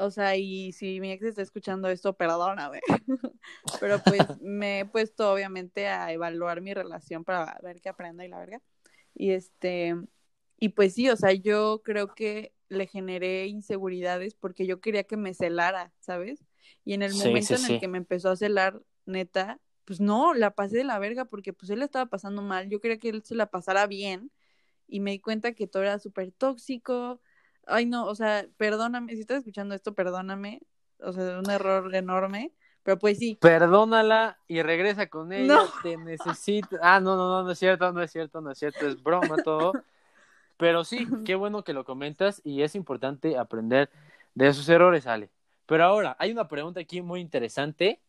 [0.00, 2.80] o sea, y si mi ex está escuchando esto, perdóname.
[3.78, 8.28] Pero pues me he puesto obviamente a evaluar mi relación para ver qué aprenda y
[8.28, 8.62] la verga.
[9.14, 9.94] Y este,
[10.58, 15.16] y pues sí, o sea, yo creo que le generé inseguridades porque yo quería que
[15.16, 16.44] me celara, ¿sabes?
[16.84, 17.80] Y en el Sí, momento sí, en el sí.
[17.80, 21.70] que me empezó a celar, neta, pues no, la pasé de la verga porque pues
[21.70, 24.30] él estaba pasando mal, yo quería que él se la pasara bien
[24.88, 27.20] y me di cuenta que todo era súper tóxico.
[27.70, 30.60] Ay, no, o sea, perdóname, si estás escuchando esto, perdóname,
[30.98, 32.52] o sea, un error enorme,
[32.82, 35.68] pero pues sí, perdónala y regresa con ella, No.
[35.82, 36.76] te necesito.
[36.82, 39.42] Ah, no, no, no, no es cierto, no es cierto, no es cierto, es broma
[39.42, 39.82] todo.
[40.56, 43.90] Pero sí, qué bueno que lo comentas y es importante aprender
[44.34, 45.30] de sus errores, Ale.
[45.66, 48.00] Pero ahora, hay una pregunta aquí muy interesante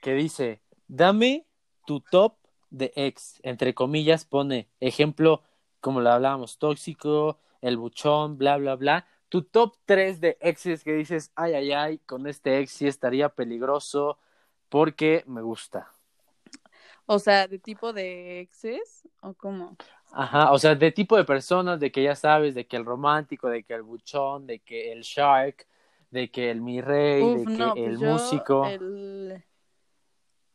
[0.00, 1.46] que dice, dame
[1.86, 2.34] tu top
[2.70, 5.42] de ex, entre comillas, pone ejemplo,
[5.80, 9.06] como lo hablábamos, tóxico, el buchón, bla, bla, bla.
[9.30, 13.30] Tu top 3 de exes que dices, ay, ay, ay, con este ex sí estaría
[13.30, 14.18] peligroso
[14.68, 15.90] porque me gusta.
[17.06, 19.76] o sea, de tipo de exes, o cómo.
[20.12, 23.48] Ajá, o sea, de tipo de personas, de que ya sabes, de que el romántico,
[23.48, 25.66] de que el buchón, de que el shark,
[26.10, 28.66] de que el mi rey, Uf, de que no, pues el yo, músico.
[28.66, 29.44] El,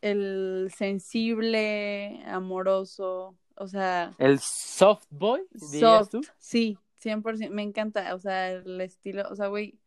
[0.02, 5.42] el sensible, amoroso, O sea, ¿El soft boy?
[5.58, 6.22] soft, tú?
[6.38, 9.80] sí, 100%, me encanta, o sea, el estilo, o sea, güey,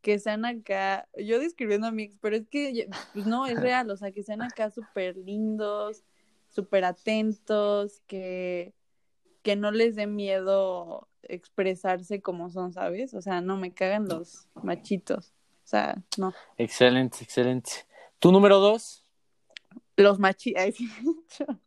[0.00, 3.90] que sean acá, yo describiendo a mi ex, pero es que, pues no, es real,
[3.90, 6.04] o sea, que sean acá súper lindos,
[6.48, 8.74] súper atentos, que,
[9.42, 13.14] que no les dé miedo expresarse como son, ¿sabes?
[13.14, 16.32] O sea, no me cagan los machitos, o sea, no.
[16.56, 17.70] Excelente, excelente.
[18.18, 19.04] ¿Tu número dos?
[19.96, 20.76] Los machitos,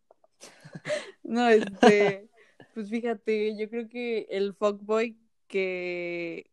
[1.23, 2.29] no, este,
[2.73, 6.49] pues fíjate, yo creo que el fuckboy que,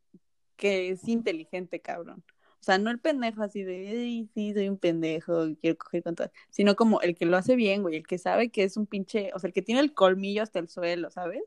[0.56, 2.22] que es inteligente, cabrón.
[2.61, 6.14] O sea, no el pendejo así de, "Ay, sí, soy un pendejo, quiero coger con
[6.14, 8.87] todo", sino como el que lo hace bien, güey, el que sabe que es un
[8.87, 11.42] pinche, o sea, el que tiene el colmillo hasta el suelo, ¿sabes?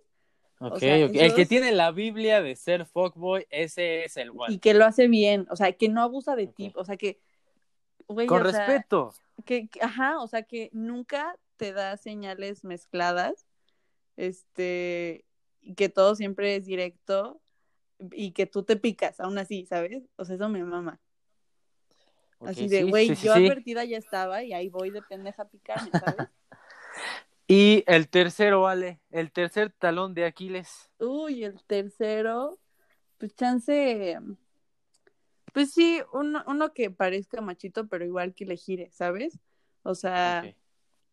[0.59, 1.11] Ok, sea, ok.
[1.15, 4.53] El que tiene la Biblia de ser fuckboy, ese es el one.
[4.55, 7.19] Y que lo hace bien, o sea, que no abusa de ti, o sea, que,
[8.07, 9.13] güey, Con o sea, respeto.
[9.45, 13.45] que- ajá, o sea, que nunca te da señales mezcladas,
[14.17, 15.25] este,
[15.61, 17.41] y que todo siempre es directo
[18.11, 20.03] y que tú te picas, aún así, ¿sabes?
[20.15, 20.99] O sea, eso me mama.
[22.41, 23.45] Así de, güey, sí, sí, yo sí.
[23.45, 26.27] advertida ya estaba y ahí voy de pendeja a picarme, ¿sabes?
[27.45, 30.89] Y el tercero, vale, el tercer talón de Aquiles.
[30.97, 32.57] Uy, el tercero,
[33.17, 34.17] pues chance,
[35.51, 39.39] pues sí, uno, uno que parezca machito, pero igual que le gire, ¿sabes?
[39.83, 40.55] O sea.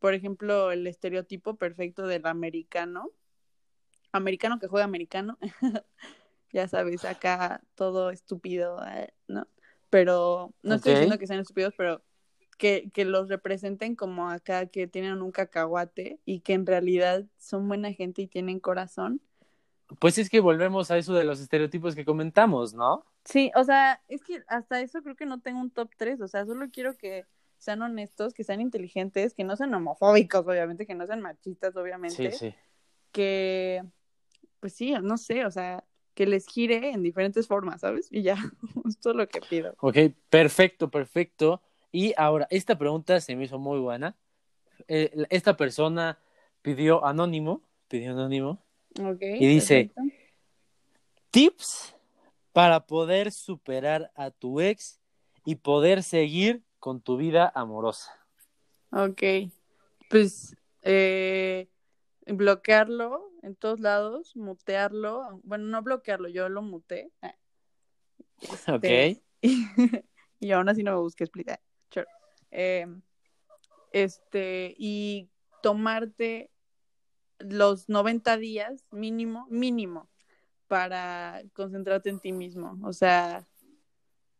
[0.01, 3.11] Por ejemplo, el estereotipo perfecto del americano,
[4.13, 5.39] americano que juega americano,
[6.53, 9.47] ya sabes, acá todo estúpido, eh, ¿no?
[9.91, 12.03] Pero no estoy diciendo que sean estúpidos, pero
[12.57, 17.69] que, que los representen como acá, que tienen un cacahuate y que en realidad son
[17.69, 19.21] buena gente y tienen corazón.
[19.99, 23.05] Pues es que volvemos a eso de los estereotipos que comentamos, ¿no?
[23.25, 26.29] Sí, o sea, es que hasta eso creo que no tengo un top 3, o
[26.29, 27.27] sea, solo quiero que
[27.61, 32.33] sean honestos, que sean inteligentes, que no sean homofóbicos, obviamente, que no sean machistas, obviamente,
[32.33, 32.55] Sí, sí.
[33.13, 33.85] que,
[34.61, 38.09] pues sí, no sé, o sea, que les gire en diferentes formas, ¿sabes?
[38.11, 38.37] Y ya,
[38.89, 39.75] esto es lo que pido.
[39.81, 39.97] Ok,
[40.29, 41.61] perfecto, perfecto.
[41.93, 44.17] Y ahora, esta pregunta se me hizo muy buena.
[44.89, 46.19] Eh, esta persona
[46.63, 48.63] pidió anónimo, pidió anónimo,
[49.01, 49.21] Ok.
[49.23, 50.03] Y dice- perfecto.
[51.31, 51.95] tips
[52.53, 54.99] para poder superar a tu ex
[55.45, 58.11] y poder seguir con tu vida amorosa.
[58.91, 59.23] Ok,
[60.09, 61.69] pues eh,
[62.27, 67.13] bloquearlo en todos lados, mutearlo, bueno, no bloquearlo, yo lo muteé.
[67.23, 67.37] Ah.
[68.69, 68.85] Ok.
[68.85, 69.23] Este,
[70.41, 71.61] y aún así no me busqué explicar.
[71.91, 72.07] Sure.
[72.51, 72.87] Eh,
[73.93, 75.29] este, y
[75.63, 76.51] tomarte
[77.39, 80.09] los 90 días mínimo, mínimo,
[80.67, 82.79] para concentrarte en ti mismo.
[82.83, 83.47] O sea,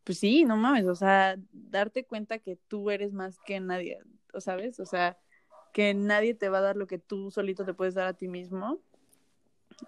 [0.03, 3.99] pues sí, no mames, o sea, darte cuenta que tú eres más que nadie,
[4.33, 4.79] ¿o ¿sabes?
[4.79, 5.17] O sea,
[5.73, 8.27] que nadie te va a dar lo que tú solito te puedes dar a ti
[8.27, 8.81] mismo.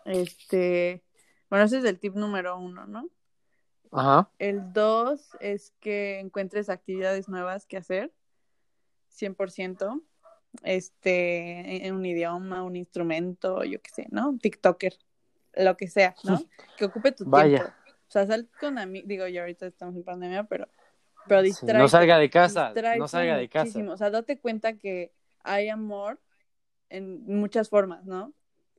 [0.05, 1.03] Este,
[1.49, 3.09] bueno, ese es el tip número uno, ¿no?
[3.91, 4.29] Ajá.
[4.39, 8.13] El dos es que encuentres actividades nuevas que hacer,
[9.09, 10.01] 100%.
[10.61, 14.37] Este, en un idioma, un instrumento, yo qué sé, ¿no?
[14.39, 14.93] TikToker,
[15.55, 16.37] lo que sea, ¿no?
[16.77, 17.57] Que ocupe tu Vaya.
[17.57, 17.73] tiempo.
[18.13, 20.67] O sea, sal con amigos, digo, yo ahorita estamos en pandemia, pero,
[21.27, 21.79] pero Sí, distráete.
[21.79, 23.65] no salga de casa, no salga de casa.
[23.65, 23.93] muchísimo.
[23.93, 25.11] O sea, date cuenta que
[25.43, 26.19] hay amor
[26.89, 28.31] en muchas formas, ¿no?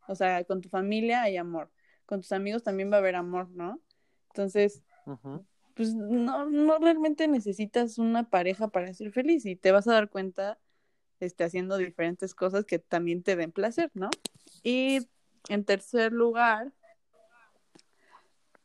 [0.07, 1.73] O sea, con tu familia hay amor,
[2.07, 3.81] con tus amigos también va a haber amor, ¿no?
[4.29, 4.85] Entonces,
[5.75, 10.11] pues no, no realmente necesitas una pareja para ser feliz y te vas a dar
[10.11, 10.61] cuenta
[11.19, 14.11] este, haciendo diferentes cosas que también te den placer, ¿no?
[14.63, 15.09] Y
[15.49, 16.73] en tercer lugar,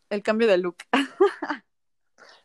[0.10, 0.78] el cambio de look.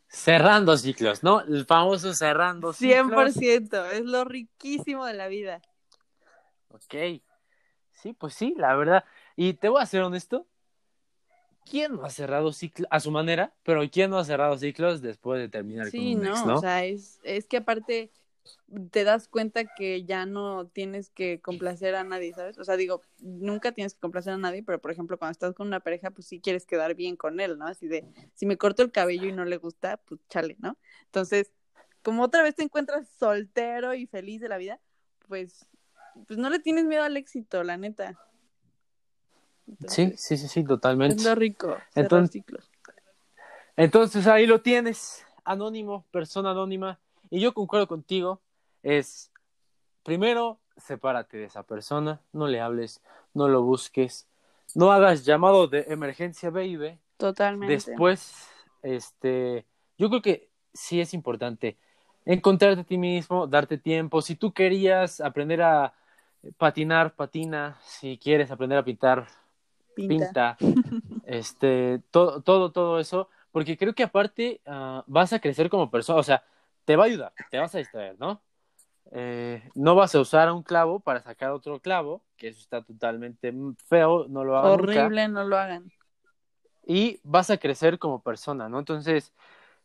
[0.09, 1.41] Cerrando ciclos, ¿no?
[1.41, 3.35] El famoso cerrando ciclos.
[3.37, 5.61] 100%, es lo riquísimo de la vida.
[6.69, 7.23] Ok.
[7.91, 9.05] Sí, pues sí, la verdad.
[9.35, 10.47] Y te voy a ser honesto.
[11.69, 13.55] ¿Quién no ha cerrado ciclos a su manera?
[13.63, 16.55] Pero ¿quién no ha cerrado ciclos después de terminar Sí, con un no, ex, no?
[16.57, 18.13] o sea, es, es que aparte
[18.91, 22.59] te das cuenta que ya no tienes que complacer a nadie, ¿sabes?
[22.59, 25.67] O sea, digo, nunca tienes que complacer a nadie, pero por ejemplo, cuando estás con
[25.67, 27.67] una pareja, pues sí quieres quedar bien con él, ¿no?
[27.67, 28.05] Así de,
[28.35, 30.77] si me corto el cabello y no le gusta, pues chale, ¿no?
[31.07, 31.53] Entonces,
[32.03, 34.79] como otra vez te encuentras soltero y feliz de la vida,
[35.29, 35.67] pues,
[36.27, 38.13] pues no le tienes miedo al éxito, la neta.
[39.67, 41.17] sí, Entonces, sí, sí, sí, totalmente.
[41.17, 42.71] Es lo rico, Entonces- ciclos.
[43.77, 47.01] Entonces ahí lo tienes, anónimo, persona anónima.
[47.35, 48.41] Y yo concuerdo contigo,
[48.85, 49.33] es,
[50.05, 54.29] primero, sepárate de esa persona, no le hables, no lo busques,
[54.77, 56.97] no hagas llamado de emergencia, baby.
[57.17, 57.75] Totalmente.
[57.75, 58.49] Después,
[58.83, 59.67] este,
[59.99, 61.77] yo creo que sí es importante
[62.25, 64.23] encontrarte a ti mismo, darte tiempo.
[64.23, 65.93] Si tú querías aprender a
[66.57, 69.27] patinar, patina, si quieres aprender a pintar,
[69.97, 70.57] Pinta.
[70.57, 70.57] pinta,
[71.27, 76.21] este, todo, todo, todo eso, porque creo que aparte ah, vas a crecer como persona,
[76.21, 76.45] o sea,
[76.85, 78.43] te va a ayudar, te vas a distraer, ¿no?
[79.13, 83.55] Eh, no vas a usar un clavo para sacar otro clavo, que eso está totalmente
[83.87, 85.07] feo, no lo hagan nunca.
[85.07, 85.93] Horrible, no lo hagan.
[86.87, 88.79] y vas a crecer como persona, ¿no?
[88.79, 89.33] Entonces,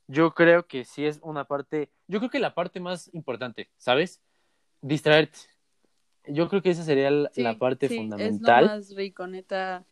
[0.07, 4.21] yo creo que sí es una parte, yo creo que la parte más importante, ¿sabes?
[4.81, 5.39] Distraerte.
[6.27, 8.63] Yo creo que esa sería la, Sí, la parte sí, fundamental.
[8.63, 9.85] Es lo más rico, neta.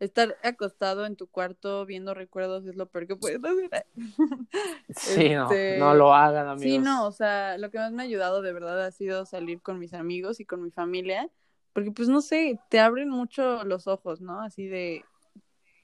[0.00, 3.86] Estar acostado en tu cuarto viendo recuerdos es lo peor que puedes hacer.
[4.96, 6.62] Sí, no, Este, no lo hagan, amigos.
[6.62, 9.60] Sí, no, o sea, lo que más me ha ayudado de verdad ha sido salir
[9.62, 11.28] con mis amigos y con mi familia,
[11.72, 14.40] porque pues no sé, te abren mucho los ojos, ¿no?
[14.40, 15.04] Así de,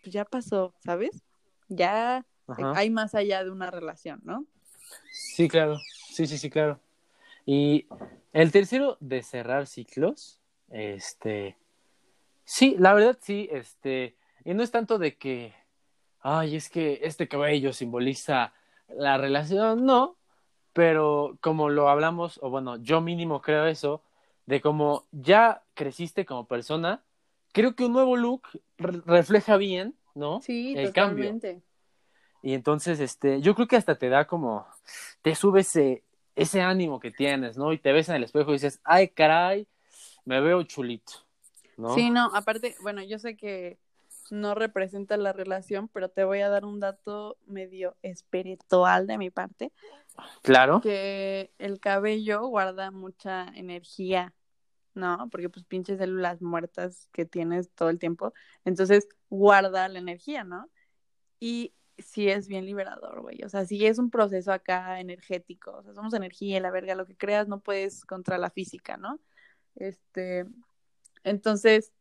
[0.03, 1.23] pues ya pasó, ¿sabes?
[1.69, 2.73] Ya Ajá.
[2.75, 4.47] hay más allá de una relación, ¿no?
[5.13, 5.79] Sí, claro.
[6.11, 6.81] Sí, sí, sí, claro.
[7.45, 7.87] Y
[8.33, 11.57] el tercero de cerrar ciclos, este,
[12.47, 15.53] sí, la verdad sí, este, y no es tanto de que,
[16.21, 18.55] ay, es que este cabello simboliza
[18.89, 20.17] la relación, no,
[20.73, 24.03] pero como lo hablamos, o bueno, yo mínimo creo eso,
[24.47, 27.03] de como ya creciste como persona,
[27.53, 28.43] creo que un nuevo look
[28.79, 30.41] re- refleja bien, ¿no?
[30.41, 31.25] Sí, el cambio.
[32.43, 34.67] Y entonces, este, yo creo que hasta te da como,
[35.23, 36.05] te sube ese,
[36.37, 37.73] ese ánimo que tienes, ¿no?
[37.73, 39.67] Y te ves en el espejo y dices, ay, caray,
[40.25, 41.26] me veo chulito,
[41.77, 41.95] ¿no?
[41.95, 43.79] Sí, no, aparte, bueno, yo sé que
[44.31, 49.31] no representa la relación, pero te voy a dar un dato medio espiritual de mi
[49.31, 49.73] parte,
[50.43, 50.81] Claro.
[50.81, 54.35] que el cabello guarda mucha energía,
[54.95, 55.29] ¿no?
[55.31, 58.33] Porque pues pinches células muertas que tienes todo el tiempo,
[58.65, 60.71] entonces guarda la energía, ¿no?
[61.39, 65.83] Y sí es bien liberador, güey, o sea, sí es un proceso acá energético, o
[65.83, 69.21] sea, somos energía, la verga, lo que creas no puedes contra la física, ¿no?
[69.77, 70.47] Este,
[71.27, 71.93] entonces,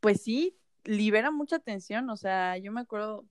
[0.00, 3.24] pues sí, libera mucha tensión, o sea, yo me acuerdo,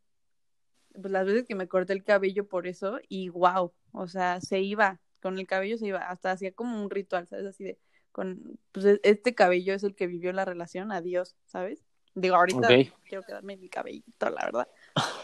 [0.93, 4.61] pues las veces que me corté el cabello por eso, y wow, o sea, se
[4.61, 7.45] iba, con el cabello se iba, hasta hacía como un ritual, ¿sabes?
[7.45, 7.77] Así de,
[8.13, 11.83] con, pues e- este cabello es el que vivió la relación, adiós, ¿sabes?
[12.15, 12.69] Digo, ahorita
[13.05, 14.67] quiero quedarme mi cabellito, la verdad,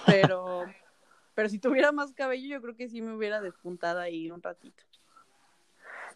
[0.06, 0.66] pero,
[1.34, 4.84] pero si tuviera más cabello, yo creo que sí me hubiera despuntado ahí un ratito.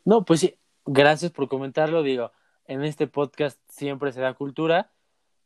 [0.03, 2.31] No, pues sí, gracias por comentarlo, digo,
[2.71, 4.91] en este podcast siempre se da cultura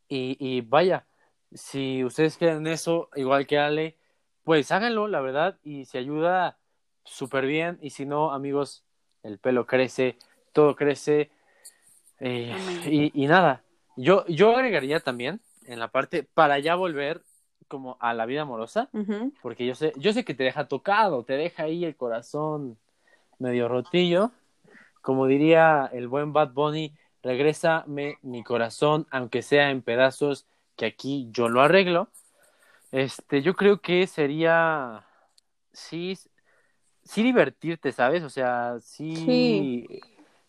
[0.08, 1.06] y, y vaya,
[1.52, 3.96] si ustedes creen eso, igual que Ale,
[4.44, 6.56] pues háganlo, la verdad, y si ayuda,
[7.02, 8.84] súper bien, y si no, amigos,
[9.24, 10.16] el pelo crece,
[10.52, 11.32] todo crece,
[12.20, 12.54] eh,
[12.86, 13.64] y, y nada,
[13.96, 17.22] yo, yo agregaría también en la parte para ya volver
[17.66, 18.88] como a la vida amorosa,
[19.42, 22.78] porque yo sé, yo sé que te deja tocado, te deja ahí el corazón
[23.40, 24.30] medio rotillo.
[25.02, 26.92] Como diría el buen Bad Bunny,
[27.26, 32.08] regrésame mi corazón, aunque sea en pedazos, que aquí yo lo arreglo.
[32.92, 35.04] Este, yo creo que sería
[35.72, 36.18] sí,
[37.04, 38.22] sí divertirte, ¿sabes?
[38.24, 39.88] O sea, sí, Sí.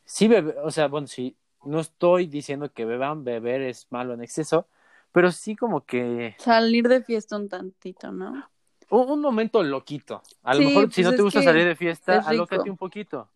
[0.05, 4.21] sí bebe- o sea, bueno, sí, no estoy diciendo que beban, beber es malo en
[4.23, 4.67] exceso,
[5.11, 8.49] pero sí como que Salir de fiesta un tantito, ¿no?
[8.89, 10.21] un, un momento loquito.
[10.43, 13.29] A lo Sí, mejor si pues no te gusta salir de fiesta, alócate un poquito.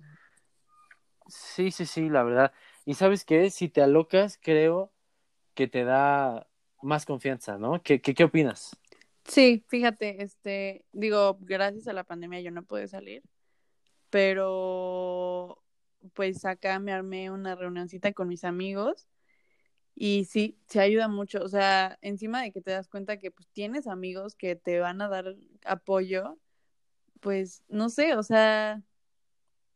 [1.27, 2.51] Sí, sí, sí, la verdad.
[2.85, 4.91] Y sabes qué, si te alocas, creo
[5.53, 6.47] que te da
[6.81, 7.81] más confianza, ¿no?
[7.83, 8.75] ¿Qué, qué, qué opinas?
[9.25, 13.21] Sí, fíjate, este, digo, gracias a la pandemia yo no pude salir,
[14.09, 15.61] pero
[16.13, 19.07] pues acá me armé una reunioncita con mis amigos
[19.95, 23.47] y sí, se ayuda mucho, o sea, encima de que te das cuenta que pues
[23.49, 26.39] tienes amigos que te van a dar apoyo,
[27.19, 28.81] pues no sé, o sea,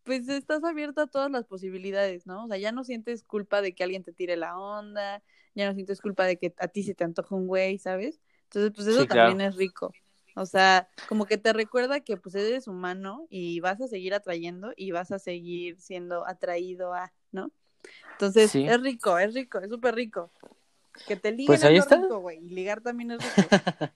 [0.05, 2.45] pues estás abierta a todas las posibilidades, ¿no?
[2.45, 5.21] O sea, ya no sientes culpa de que alguien te tire la onda,
[5.55, 8.21] ya no sientes culpa de que a ti se te antoja un güey, ¿sabes?
[8.43, 9.29] Entonces, pues eso Sí, claro.
[9.31, 9.91] también es rico.
[10.35, 14.73] O sea, como que te recuerda que pues eres humano y vas a seguir atrayendo
[14.75, 17.51] y vas a seguir siendo atraído a, ¿no?
[18.13, 18.65] Entonces, Sí.
[18.65, 20.31] es rico, es rico, es súper rico.
[21.07, 21.97] Que te liguen Pues es ahí está.
[22.01, 22.37] rico, güey.
[22.39, 23.49] Y ligar también es rico.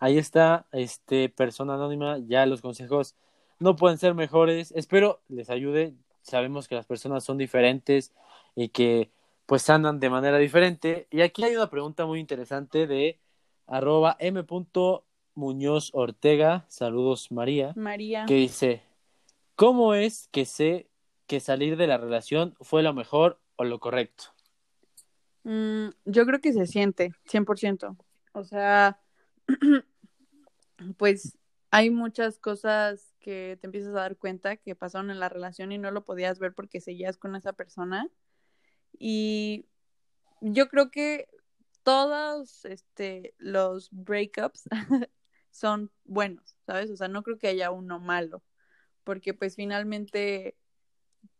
[0.00, 3.14] Ahí está, este, persona anónima, ya los consejos
[3.58, 4.72] no pueden ser mejores.
[4.72, 5.94] Espero les ayude.
[6.22, 8.12] Sabemos que las personas son diferentes
[8.54, 9.10] y que
[9.46, 11.06] pues andan de manera diferente.
[11.10, 13.18] Y aquí hay una pregunta muy interesante de
[13.66, 14.44] arroba m.
[15.34, 18.24] Muñoz Ortega, saludos María, María.
[18.26, 18.82] que dice,
[19.56, 20.86] ¿cómo es que sé
[21.26, 24.24] que salir de la relación fue lo mejor o lo correcto?
[25.42, 27.96] Mm, yo creo que se siente, 100%.
[28.32, 29.00] O sea,
[30.96, 31.36] pues
[31.74, 35.78] hay muchas cosas que te empiezas a dar cuenta que pasaron en la relación y
[35.78, 38.08] no lo podías ver porque seguías con esa persona.
[38.96, 39.66] Y
[40.40, 41.26] yo creo que
[41.82, 44.68] todos este, los breakups
[45.50, 46.92] son buenos, ¿sabes?
[46.92, 48.44] O sea, no creo que haya uno malo,
[49.02, 50.56] porque pues finalmente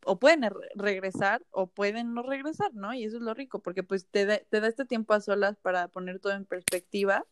[0.04, 0.42] o pueden
[0.74, 2.92] regresar o pueden no regresar, ¿no?
[2.92, 5.58] Y eso es lo rico, porque pues te da, te da este tiempo a solas
[5.58, 7.24] para poner todo en perspectiva.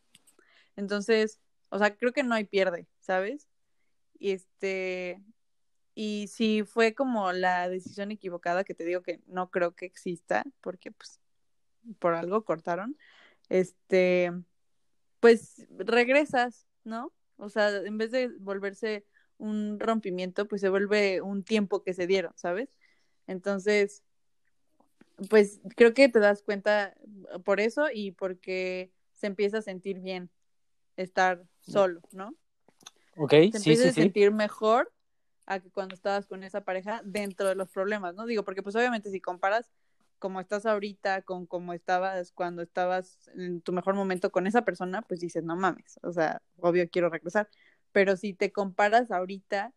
[0.76, 1.40] Entonces,
[1.72, 3.48] o sea, creo que no hay pierde, ¿sabes?
[4.18, 5.22] Y este,
[5.94, 10.44] y si fue como la decisión equivocada, que te digo que no creo que exista,
[10.60, 11.18] porque pues
[11.98, 12.98] por algo cortaron,
[13.48, 14.32] este,
[15.18, 17.10] pues regresas, ¿no?
[17.38, 19.06] O sea, en vez de volverse
[19.38, 22.68] un rompimiento, pues se vuelve un tiempo que se dieron, ¿sabes?
[23.26, 24.02] Entonces,
[25.30, 26.94] pues creo que te das cuenta
[27.44, 30.28] por eso y porque se empieza a sentir bien
[30.96, 32.34] estar solo, ¿no?
[33.16, 34.92] Ok, te sí, empieza a sentir mejor
[35.46, 38.26] a que cuando estabas con esa pareja dentro de los problemas, ¿no?
[38.26, 39.70] Digo, porque pues obviamente si comparas
[40.18, 45.02] como estás ahorita con cómo estabas cuando estabas en tu mejor momento con esa persona,
[45.02, 47.48] pues dices, no mames, o sea, obvio quiero regresar
[47.92, 49.72] pero si te comparas ahorita,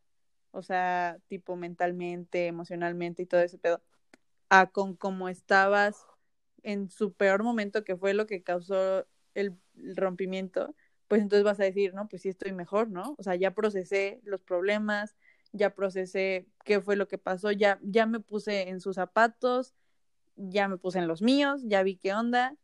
[0.52, 3.82] o sea, tipo mentalmente, emocionalmente y todo ese pedo,
[4.50, 6.06] a con cómo estabas
[6.64, 9.06] en su peor momento, que fue lo que causó
[9.36, 9.58] el,
[9.96, 10.74] rompimiento,
[11.08, 13.16] pues entonces vas a decir, no, pues sí estoy mejor, ¿no?
[13.18, 15.16] O sea, ya procesé los problemas,
[15.52, 19.74] ya procesé qué fue lo que pasó, ya, ya me puse en sus zapatos,
[20.36, 22.56] ya me puse en los míos, ya vi qué onda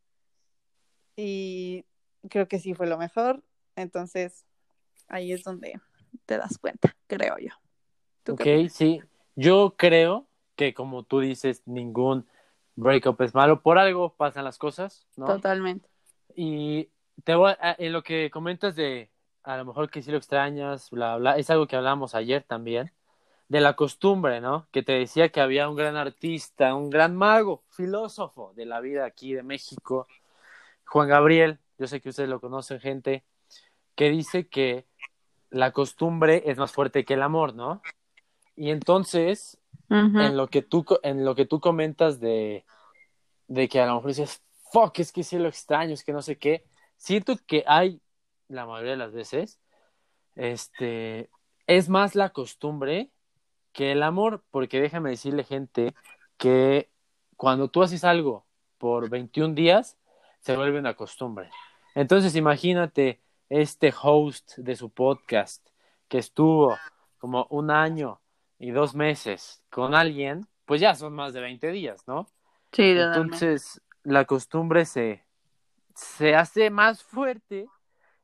[1.15, 1.85] y
[2.29, 3.43] creo que sí fue lo mejor.
[3.75, 4.45] Entonces,
[5.07, 5.79] ahí es donde
[6.25, 7.53] te das cuenta, creo yo.
[8.33, 9.01] ok, sí.
[9.35, 12.27] Yo creo que como tú dices, ningún
[12.75, 13.61] breakup es malo.
[13.61, 15.25] Por algo pasan las cosas, ¿no?
[15.25, 15.89] Totalmente.
[16.35, 16.89] Y
[17.23, 19.11] te voy en lo que comentas de
[19.43, 22.91] a lo mejor que si lo extrañas, bla, bla, es algo que hablamos ayer también,
[23.49, 24.67] de la costumbre, ¿no?
[24.71, 29.05] Que te decía que había un gran artista, un gran mago, filósofo de la vida
[29.05, 30.07] aquí de México,
[30.85, 33.23] Juan Gabriel, yo sé que ustedes lo conocen, gente,
[33.95, 34.85] que dice que
[35.49, 37.81] la costumbre es más fuerte que el amor, ¿no?
[38.55, 39.57] Y entonces,
[39.89, 42.65] en, lo que tú, en lo que tú comentas de,
[43.47, 44.41] de que a lo mejor dices,
[44.71, 46.65] fuck, es que sí lo extraño, es que no sé qué,
[47.01, 47.99] siento que hay,
[48.47, 49.59] la mayoría de las veces,
[50.35, 51.31] este,
[51.65, 53.09] es más la costumbre
[53.73, 55.95] que el amor, porque déjame decirle, gente,
[56.37, 56.91] que
[57.37, 58.45] cuando tú haces algo
[58.77, 59.97] por 21 días,
[60.41, 61.49] se vuelve una costumbre.
[61.95, 65.67] Entonces, imagínate este host de su podcast
[66.07, 66.77] que estuvo
[67.17, 68.21] como un año
[68.59, 72.27] y dos meses con alguien, pues ya son más de 20 días, ¿no?
[72.71, 75.25] Sí, Entonces, la costumbre se,
[76.01, 77.67] se hace más fuerte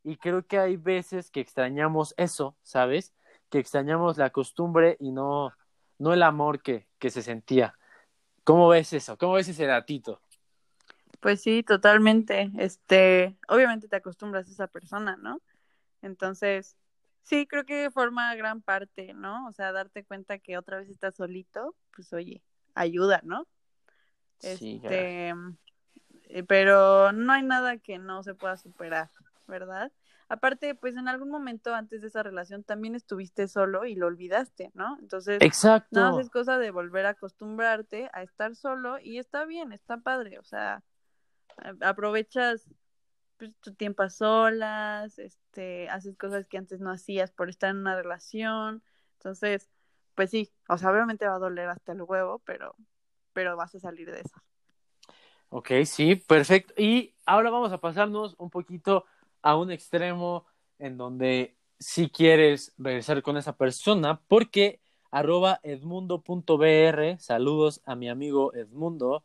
[0.04, 3.14] y creo que hay veces que extrañamos eso, ¿sabes?
[3.50, 5.54] Que extrañamos la costumbre y no,
[6.00, 7.78] no el amor que, que se sentía.
[8.44, 9.18] ¿Cómo ves eso?
[9.18, 10.22] ¿Cómo ves ese datito?
[11.20, 12.52] Pues sí, totalmente.
[12.58, 15.42] Este, obviamente te acostumbras a esa persona, ¿no?
[16.02, 16.78] Entonces,
[17.22, 19.48] sí, creo que forma gran parte, ¿no?
[19.48, 22.42] O sea, darte cuenta que otra vez estás solito, pues oye,
[22.74, 23.48] ayuda, ¿no?
[24.42, 25.34] Este,
[26.48, 29.10] pero no hay nada que no se pueda superar,
[29.48, 29.92] ¿verdad?
[30.30, 34.72] Aparte, pues en algún momento antes de esa relación también estuviste solo y lo olvidaste,
[34.74, 34.98] ¿no?
[35.00, 35.88] Entonces, Exacto.
[36.00, 40.38] no es cosa de volver a acostumbrarte a estar solo y está bien, está padre,
[40.40, 40.84] o sea,
[41.82, 42.70] aprovechas
[43.38, 47.78] pues, tu tiempo a solas, este, haces cosas que antes no hacías por estar en
[47.78, 48.84] una relación.
[49.14, 49.70] Entonces,
[50.16, 52.76] pues sí, o sea, obviamente va a doler hasta el huevo, pero,
[53.34, 54.42] pero vas a salir de eso.
[55.50, 56.74] Ok, sí, perfecto.
[56.78, 59.06] Y ahora vamos a pasarnos un poquito
[59.42, 60.46] a un extremo
[60.80, 64.82] en donde si quieres regresar con esa persona, porque
[65.12, 69.24] arroba edmundo.br, saludos a mi amigo Edmundo,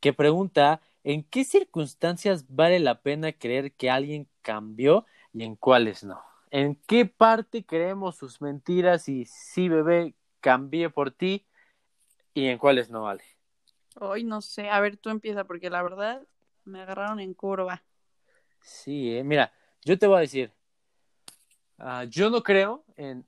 [0.00, 6.02] que pregunta ¿En qué circunstancias vale la pena creer que alguien cambió y en cuáles
[6.02, 6.20] no?
[6.50, 11.46] ¿En qué parte creemos sus mentiras y sí, bebé, cambié por ti
[12.34, 13.22] y en cuáles no vale?
[13.98, 16.22] Hoy no sé, a ver, tú empieza porque la verdad
[16.64, 17.82] me agarraron en curva.
[18.60, 19.52] Sí, eh, mira,
[19.84, 20.52] yo te voy a decir,
[21.78, 23.24] ah, yo no creo en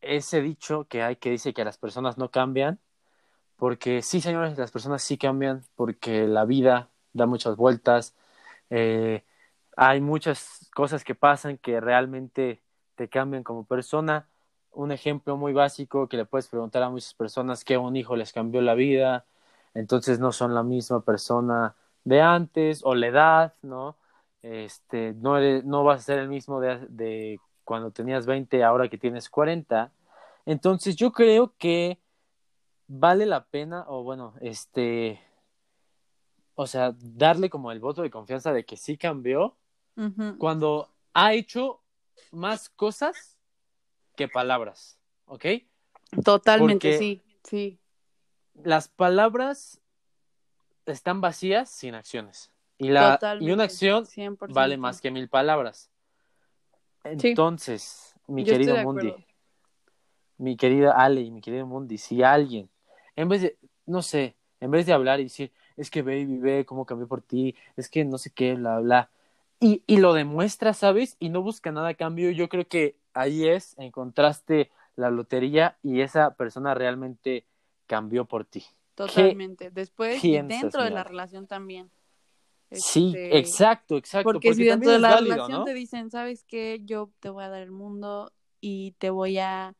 [0.00, 2.80] ese dicho que hay que dice que las personas no cambian,
[3.56, 8.14] porque sí, señores, las personas sí cambian, porque la vida da muchas vueltas.
[8.68, 9.24] Eh,
[9.76, 12.62] hay muchas cosas que pasan que realmente
[12.94, 14.28] te cambian como persona.
[14.72, 18.32] Un ejemplo muy básico que le puedes preguntar a muchas personas que un hijo les
[18.32, 19.24] cambió la vida,
[19.74, 23.96] entonces no son la misma persona de antes o la edad, ¿no?
[24.42, 28.98] Este, no, no vas a ser el mismo de, de cuando tenías 20 ahora que
[28.98, 29.90] tienes 40.
[30.46, 31.98] Entonces yo creo que
[32.86, 35.20] vale la pena, o bueno, este,
[36.54, 39.56] o sea, darle como el voto de confianza de que sí cambió
[40.38, 41.80] cuando ha hecho
[42.30, 43.38] más cosas
[44.16, 45.46] que palabras, ¿ok?
[46.24, 47.78] Totalmente, Porque- sí, sí.
[48.62, 49.80] Las palabras
[50.86, 52.50] están vacías sin acciones.
[52.78, 54.52] Y, la, y una acción 100%.
[54.52, 55.90] vale más que mil palabras.
[57.18, 57.28] Sí.
[57.28, 59.14] Entonces, mi Yo querido Mundi,
[60.38, 62.68] mi querida Ale y mi querido Mundi, si alguien,
[63.14, 66.64] en vez de, no sé, en vez de hablar y decir, es que baby, ve
[66.64, 69.10] cómo cambié por ti, es que no sé qué, bla, bla,
[69.60, 71.16] y, y lo demuestra, ¿sabes?
[71.20, 76.00] Y no busca nada a cambio, yo creo que ahí es, encontraste la lotería y
[76.00, 77.44] esa persona realmente
[77.86, 78.64] cambió por ti.
[78.94, 79.70] Totalmente.
[79.70, 81.90] Después, piensas, dentro de la relación también.
[82.70, 84.32] Sí, Este, exacto, exacto.
[84.32, 85.64] Porque, si dentro de la válido, relación ¿no?
[85.64, 86.80] te dicen, ¿sabes qué?
[86.84, 89.76] Yo te voy a dar el mundo y te voy a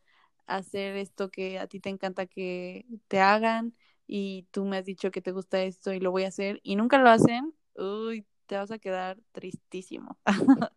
[0.46, 3.74] hacer esto que a ti te encanta que te hagan
[4.06, 6.76] y tú me has dicho que te gusta esto y lo voy a hacer y
[6.76, 10.18] nunca lo hacen, uy, te vas a quedar tristísimo.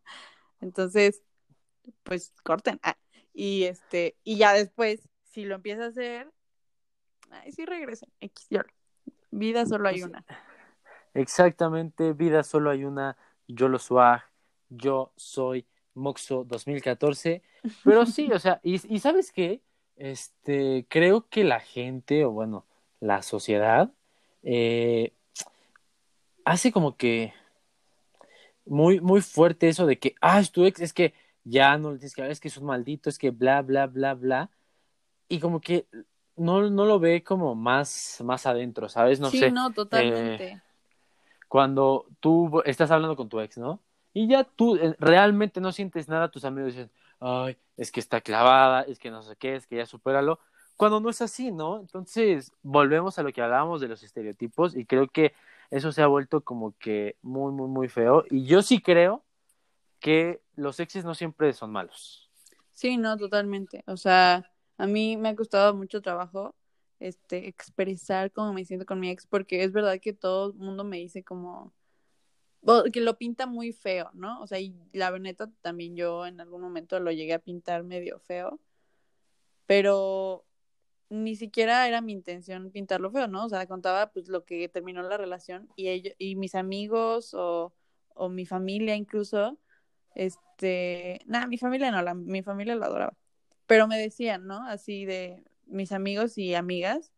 [0.62, 1.22] Entonces,
[2.04, 2.80] pues corten.
[2.82, 2.98] Ah,
[3.34, 6.32] y este, y ya después, si lo empieza a hacer,
[7.32, 8.10] ay, sí regresen.
[8.20, 8.62] X, yo-
[9.32, 10.26] Vida solo hay Pues, una.
[11.14, 13.18] Exactamente, vida solo hay una,
[13.48, 14.24] yo lo swag,
[14.70, 17.42] yo soy Moxo 2014,
[17.84, 19.62] pero sí, o sea, y, y ¿sabes qué?
[19.96, 22.66] Este, creo que la gente, o bueno,
[23.00, 23.92] la sociedad,
[24.44, 25.14] eh,
[26.46, 27.34] hace como que
[28.66, 31.14] muy, muy fuerte eso de que, ah, es tu ex, es que
[31.44, 33.88] ya no le tienes que hablar, es que es un maldito, es que bla, bla,
[33.88, 34.52] bla, bla,
[35.30, 35.88] y como que
[36.38, 39.20] no, no lo ve como más, más adentro, ¿sabes?
[39.20, 39.52] No sí, sé.
[39.52, 40.46] no, totalmente.
[40.46, 40.62] eh,
[41.48, 43.82] cuando tú estás hablando con tu ex, ¿no?
[44.14, 48.22] Y ya tú eh, realmente no sientes nada, tus amigos dicen, ay, es que está
[48.22, 50.40] clavada, es que no sé qué, es que ya supéralo.
[50.76, 51.80] Cuando no es así, ¿no?
[51.80, 55.34] Entonces, volvemos a lo que hablábamos de los estereotipos y creo que
[55.72, 58.24] eso se ha vuelto como que muy, muy, muy feo.
[58.30, 59.24] Y yo sí creo
[60.00, 62.30] que los exes no siempre son malos.
[62.72, 63.84] Sí, no, totalmente.
[63.88, 66.56] O sea, a mí me ha costado mucho trabajo
[67.00, 70.84] este expresar cómo me siento con mi ex, porque es verdad que todo el mundo
[70.84, 71.74] me dice como
[72.92, 74.42] que lo pinta muy feo, ¿no?
[74.42, 78.20] O sea, y la neta también yo en algún momento lo llegué a pintar medio
[78.20, 78.60] feo,
[79.66, 80.46] pero
[81.10, 83.46] ni siquiera era mi intención pintarlo feo, ¿no?
[83.46, 87.74] O sea, contaba pues lo que terminó la relación y ellos y mis amigos o,
[88.16, 89.58] o mi familia incluso
[90.16, 93.16] este, nada, mi familia no, la, mi familia lo adoraba.
[93.68, 94.66] Pero me decían, ¿no?
[94.68, 97.14] Así de mis amigos y amigas,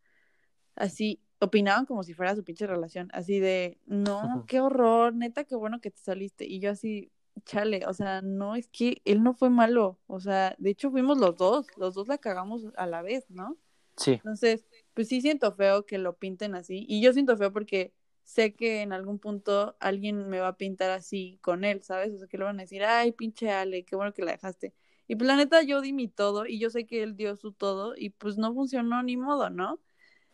[0.75, 5.55] así opinaban como si fuera su pinche relación, así de, no, qué horror, neta, qué
[5.55, 6.45] bueno que te saliste.
[6.45, 7.11] Y yo así,
[7.45, 11.17] chale, o sea, no, es que él no fue malo, o sea, de hecho fuimos
[11.17, 13.57] los dos, los dos la cagamos a la vez, ¿no?
[13.95, 16.85] Sí, Entonces, pues sí siento feo que lo pinten así.
[16.87, 17.93] Y yo siento feo porque
[18.23, 22.13] sé que en algún punto alguien me va a pintar así con él, ¿sabes?
[22.13, 24.73] O sea, que le van a decir, ay, pinche Ale, qué bueno que la dejaste.
[25.09, 27.51] Y pues la neta yo di mi todo y yo sé que él dio su
[27.51, 29.79] todo y pues no funcionó ni modo, ¿no?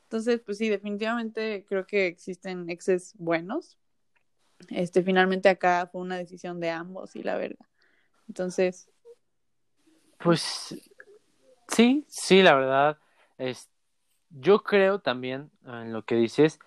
[0.04, 3.80] Entonces, pues sí, definitivamente creo que existen exes buenos.
[4.68, 7.70] Este, finalmente acá fue una decisión de ambos y la verga.
[8.28, 8.90] Entonces,
[10.20, 10.76] pues
[11.70, 12.98] sí, sí, la verdad,
[13.38, 13.70] es,
[14.30, 16.60] yo creo también en lo que dices,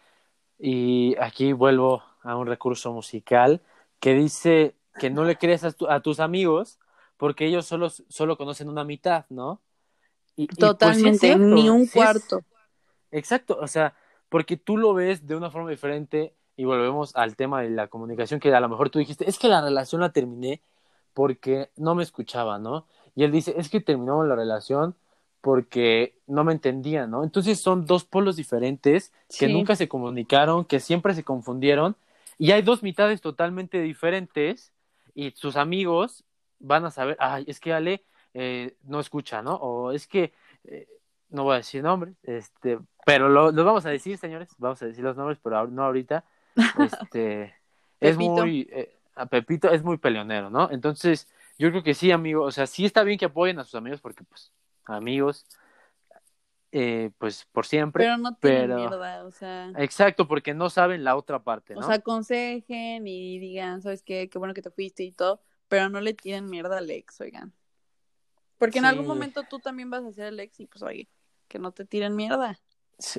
[0.59, 3.61] y aquí vuelvo a un recurso musical
[4.01, 6.79] que dice que no le crees a, tu- a tus amigos
[7.19, 9.61] porque ellos solo, solo conocen una mitad, ¿no?
[10.37, 12.45] Y, y pues sí es totalmente, ni un sí es- cuarto.
[13.11, 13.95] Exacto, o sea,
[14.29, 18.41] porque tú lo ves de una forma diferente y volvemos al tema de la comunicación
[18.41, 20.61] que a lo mejor tú dijiste, es que la relación la terminé
[21.15, 22.87] porque no me escuchaba, ¿no?
[23.15, 24.95] Y él dice, es que terminamos la relación
[25.41, 27.25] porque no me entendía, ¿no?
[27.25, 29.53] Entonces son dos polos diferentes que Sí.
[29.53, 31.97] nunca se comunicaron, que siempre se confundieron
[32.39, 34.73] y hay dos mitades totalmente diferentes
[35.15, 36.25] y sus amigos
[36.59, 38.05] van a saber, ay, es que Ale
[38.35, 39.55] eh, no escucha, ¿no?
[39.55, 40.33] O es que,
[40.65, 40.87] eh,
[41.31, 44.87] no voy a decir nombres, este, pero lo, los vamos a decir, señores, vamos a
[44.87, 46.25] decir los nombres, pero no ahorita.
[46.79, 47.55] Este,
[48.01, 50.71] es muy, eh, a Pepito es muy peleonero, ¿no?
[50.71, 51.29] Entonces,
[51.59, 54.01] yo creo que sí, amigo, o sea, sí está bien que apoyen a sus amigos
[54.01, 54.53] porque, pues,
[54.85, 55.47] amigos,
[56.71, 58.05] eh, pues, por siempre.
[58.05, 61.81] Pero no tienen pero- mierda, o sea, Exacto, porque no saben la otra parte, ¿no?
[61.81, 64.29] o sea, aconsejen y digan, ¿sabes qué?
[64.29, 67.53] Qué bueno que te fuiste y todo, pero no le tiren mierda al ex, oigan.
[68.59, 71.09] Porque en algún momento tú también vas a ser el ex y pues oye,
[71.47, 72.59] que no te tiren mierda.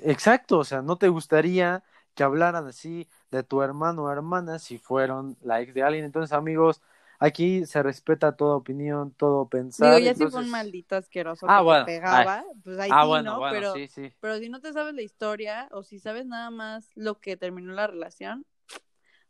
[0.03, 1.83] Exacto, o sea, no te gustaría
[2.13, 6.03] que hablaran así de tu hermano o hermana si fueron la ex de alguien.
[6.03, 6.81] Entonces, amigos,
[7.19, 9.95] aquí se respeta toda opinión, todo pensar.
[9.95, 13.03] Digo, ya si fue un maldito asqueroso Ah, que bueno, te pegaba, pues ahí Ah,
[13.03, 13.39] sí, bueno, ¿no?
[13.39, 14.13] bueno, pero, sí, sí.
[14.19, 17.71] pero si no te sabes la historia o si sabes nada más lo que terminó
[17.71, 18.45] la relación,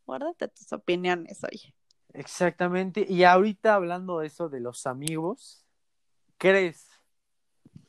[0.07, 1.75] guárdate tus opiniones, oye.
[2.13, 3.05] Exactamente.
[3.07, 5.65] Y ahorita hablando de eso de los amigos,
[6.37, 6.89] ¿crees?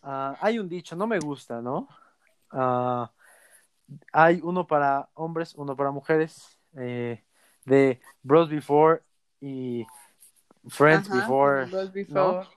[0.02, 1.88] Ah, hay un dicho, no me gusta, ¿no?
[2.50, 3.10] Ah,
[4.12, 7.22] hay uno para hombres, uno para mujeres, eh,
[7.64, 9.02] de Bros Before
[9.40, 9.86] y
[10.68, 11.66] Friends Ajá, Before.
[11.66, 12.48] Bros Before.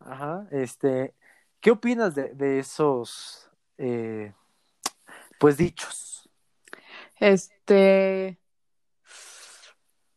[0.00, 1.14] Ajá, este,
[1.60, 4.32] ¿qué opinas de, de esos, eh,
[5.38, 6.28] pues, dichos?
[7.18, 8.38] Este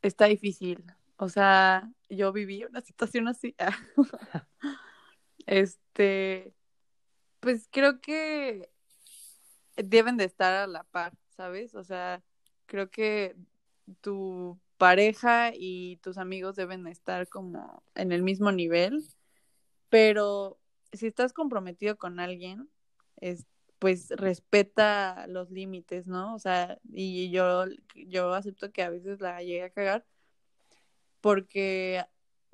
[0.01, 0.83] está difícil.
[1.17, 3.55] O sea, yo viví una situación así.
[5.47, 6.53] Este,
[7.39, 8.69] pues creo que
[9.75, 11.73] deben de estar a la par, ¿sabes?
[11.73, 12.23] O sea,
[12.67, 13.35] creo que
[14.01, 19.03] tu pareja y tus amigos deben estar como en el mismo nivel,
[19.89, 20.59] pero
[20.93, 22.69] si estás comprometido con alguien,
[23.17, 23.45] es,
[23.81, 26.35] pues respeta los límites, ¿no?
[26.35, 27.65] O sea, y yo,
[27.95, 30.05] yo acepto que a veces la llegué a cagar
[31.19, 32.05] porque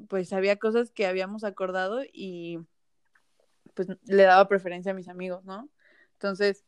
[0.08, 2.60] pues había cosas que habíamos acordado y
[3.74, 5.68] pues le daba preferencia a mis amigos, ¿no?
[6.14, 6.64] Entonces,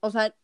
[0.00, 0.36] o sea,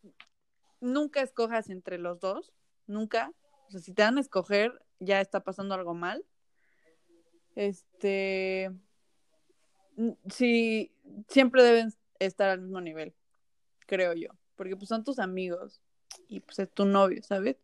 [0.80, 2.50] nunca escojas entre los dos,
[2.86, 3.30] nunca.
[3.68, 6.24] O sea, si te dan a escoger, ya está pasando algo mal.
[7.56, 8.70] Este,
[10.30, 10.94] sí,
[11.28, 13.14] siempre deben estar al mismo nivel,
[13.86, 15.80] creo yo, porque pues son tus amigos
[16.28, 17.56] y pues es tu novio, ¿sabes?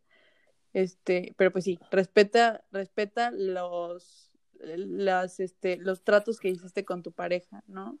[0.73, 7.11] Este, pero pues sí, respeta, respeta los, las, este, los tratos que hiciste con tu
[7.11, 7.97] pareja, ¿no?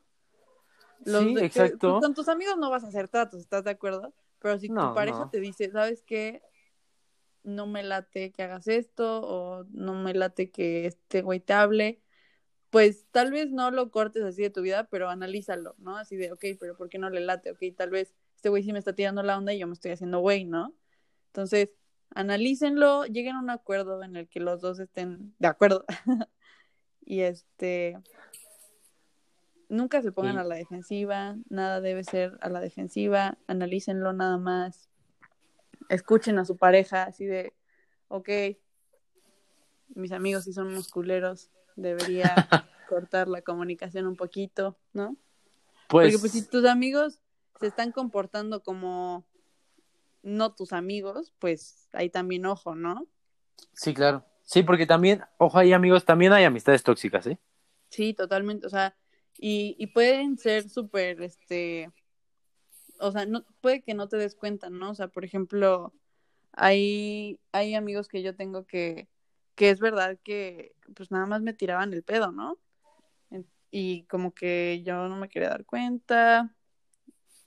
[1.05, 1.91] Los Sí, de- exacto.
[1.91, 4.13] pues, con tus amigos no vas a hacer tratos, ¿estás de acuerdo?
[4.39, 5.29] Pero si No, tu pareja no.
[5.29, 6.41] te dice, ¿sabes qué?
[7.43, 12.01] No me late que hagas esto, o no me late que este güey te hable,
[12.69, 15.97] pues tal vez no lo cortes así de tu vida, pero analízalo, ¿no?
[15.97, 17.51] Así de, ok, pero ¿por qué no le late?
[17.51, 19.91] Ok, tal vez este güey sí me está tirando la onda y yo me estoy
[19.91, 20.75] haciendo güey, ¿no?
[21.27, 21.69] Entonces,
[22.13, 25.85] analícenlo, lleguen a un acuerdo en el que los dos estén de acuerdo.
[27.05, 27.97] y este,
[29.69, 34.89] nunca se pongan a la defensiva, nada debe ser a la defensiva, analícenlo nada más.
[35.89, 37.53] Escuchen a su pareja así de,
[38.09, 38.29] ok,
[39.95, 42.35] mis amigos sí son musculeros, debería
[42.89, 45.15] cortar la comunicación un poquito, ¿no?
[45.87, 47.21] Pues, Porque pues si tus amigos
[47.59, 49.25] se están comportando como
[50.23, 53.07] no tus amigos, pues ahí también ojo, ¿no?
[53.73, 54.25] sí, claro.
[54.43, 57.37] Sí, porque también, ojo ahí, amigos, también hay amistades tóxicas, ¿eh?
[57.89, 58.95] Sí, totalmente, o sea,
[59.37, 61.91] y, y pueden ser súper, este,
[62.99, 64.91] o sea, no, puede que no te des cuenta, ¿no?
[64.91, 65.93] O sea, por ejemplo,
[66.53, 69.09] hay, hay amigos que yo tengo que,
[69.55, 72.57] que es verdad que pues nada más me tiraban el pedo, ¿no?
[73.69, 76.55] Y como que yo no me quería dar cuenta,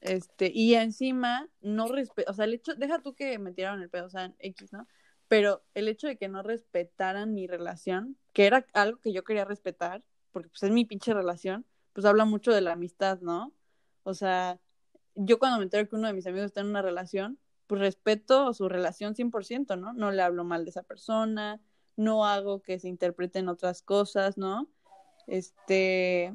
[0.00, 3.90] este, y encima no respeto, o sea, el hecho, deja tú que me tiraron el
[3.90, 4.86] pedo, o sea, X, ¿no?
[5.28, 9.44] Pero el hecho de que no respetaran mi relación, que era algo que yo quería
[9.44, 13.52] respetar, porque pues es mi pinche relación, pues habla mucho de la amistad, ¿no?
[14.02, 14.58] O sea,
[15.14, 18.52] yo cuando me entero que uno de mis amigos está en una relación, pues respeto
[18.54, 19.92] su relación 100%, ¿no?
[19.92, 21.60] No le hablo mal de esa persona,
[22.00, 24.68] no hago que se interpreten otras cosas, ¿no?
[25.26, 26.34] Este,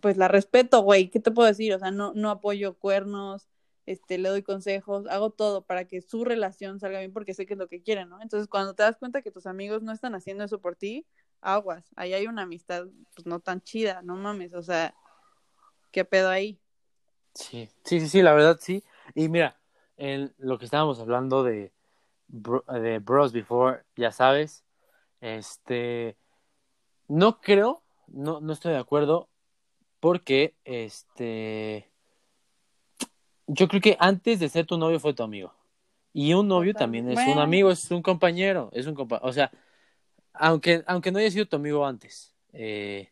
[0.00, 1.74] pues la respeto, güey, ¿qué te puedo decir?
[1.74, 3.48] O sea, no, no apoyo cuernos,
[3.86, 7.54] este, le doy consejos, hago todo para que su relación salga bien porque sé que
[7.54, 8.22] es lo que quieren, ¿no?
[8.22, 11.06] Entonces, cuando te das cuenta que tus amigos no están haciendo eso por ti,
[11.40, 14.94] aguas, ahí hay una amistad, pues no tan chida, no mames, o sea,
[15.90, 16.60] ¿qué pedo ahí?
[17.34, 18.82] Sí, sí, sí, sí, la verdad sí.
[19.14, 19.60] Y mira,
[19.96, 21.72] en lo que estábamos hablando de,
[22.28, 24.64] bro- de Bros Before, ya sabes,
[25.20, 26.16] este,
[27.08, 29.28] no creo, no, no estoy de acuerdo,
[30.00, 31.90] porque, este,
[33.46, 35.54] yo creo que antes de ser tu novio fue tu amigo.
[36.12, 39.50] Y un novio también es un amigo, es un compañero, es un compa o sea,
[40.32, 43.10] aunque, aunque no haya sido tu amigo antes, eh,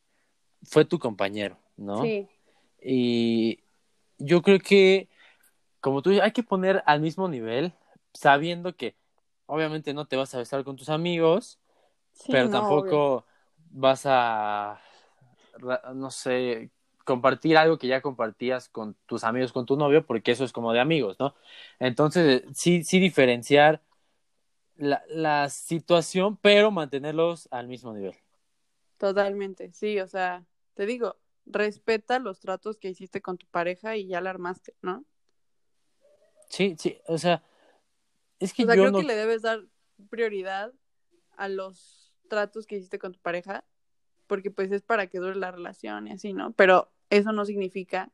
[0.63, 2.03] fue tu compañero, ¿no?
[2.03, 2.29] Sí,
[2.83, 3.61] Y
[4.19, 5.09] yo creo que,
[5.81, 7.75] como tú dices, hay que poner al mismo nivel,
[8.15, 8.95] sabiendo que
[9.47, 11.59] obviamente no te vas a besar con tus amigos,
[12.13, 13.07] sí, pero no, tampoco obvio.
[13.71, 14.81] vas a,
[15.95, 16.71] no sé,
[17.05, 20.73] compartir algo que ya compartías con tus amigos, con tu novio, porque eso es como
[20.73, 21.35] de amigos, ¿no?
[21.79, 23.83] Entonces, sí, sí diferenciar
[24.77, 28.15] la, la situación, pero mantenerlos al mismo nivel.
[28.99, 31.17] Totalmente, sí, o sea, te digo,
[31.47, 35.05] respeta los tratos que hiciste con tu pareja y ya la armaste, ¿no?
[36.49, 37.43] Sí, sí, o sea,
[38.45, 38.99] es que O sea, yo creo no...
[38.99, 39.65] que le debes dar
[40.11, 40.73] prioridad
[41.37, 43.65] a los tratos que hiciste con tu pareja,
[44.27, 46.53] porque pues es para que dure la relación y así, ¿no?
[46.53, 48.11] Pero eso no significa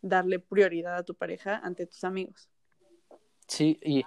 [0.00, 2.48] darle prioridad a tu pareja ante tus amigos.
[3.46, 4.04] Sí, y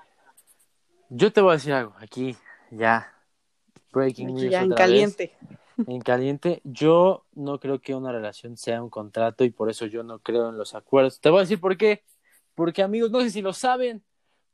[1.10, 2.36] yo te voy a decir algo aquí,
[2.72, 3.14] ya.
[3.92, 4.50] Breaking news.
[4.50, 4.78] Ya en vez.
[4.78, 5.38] caliente.
[5.86, 10.02] En caliente, yo no creo que una relación sea un contrato y por eso yo
[10.02, 11.22] no creo en los acuerdos.
[11.22, 12.04] Te voy a decir por qué.
[12.56, 14.04] Porque amigos, no sé si lo saben,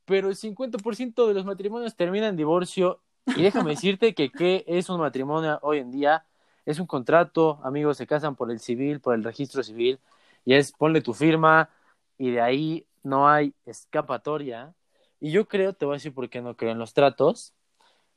[0.04, 3.00] pero el 50% de los matrimonios terminan en divorcio.
[3.26, 6.24] Y déjame decirte que qué es un matrimonio hoy en día.
[6.66, 9.98] Es un contrato, amigos, se casan por el civil, por el registro civil.
[10.44, 11.70] Y es ponle tu firma
[12.18, 14.74] y de ahí no hay escapatoria.
[15.20, 17.54] Y yo creo, te voy a decir por qué no creo en los tratos.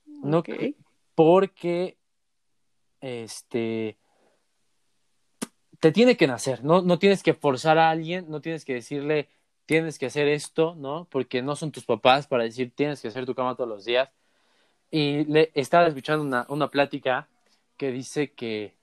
[0.06, 0.44] No
[1.16, 1.98] porque
[3.02, 3.98] este
[5.80, 9.30] te tiene que nacer, no, no tienes que forzar a alguien, no tienes que decirle
[9.68, 11.05] tienes que hacer esto, ¿no?
[11.11, 14.09] Porque no son tus papás para decir tienes que hacer tu cama todos los días.
[14.89, 17.28] Y le estaba escuchando una, una plática
[17.76, 18.74] que dice que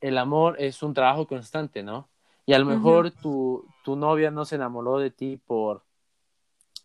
[0.00, 2.08] el amor es un trabajo constante, ¿no?
[2.46, 5.82] Y a lo mejor tu, tu novia no se enamoró de ti por,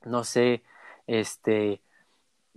[0.05, 0.63] no sé,
[1.05, 1.81] este,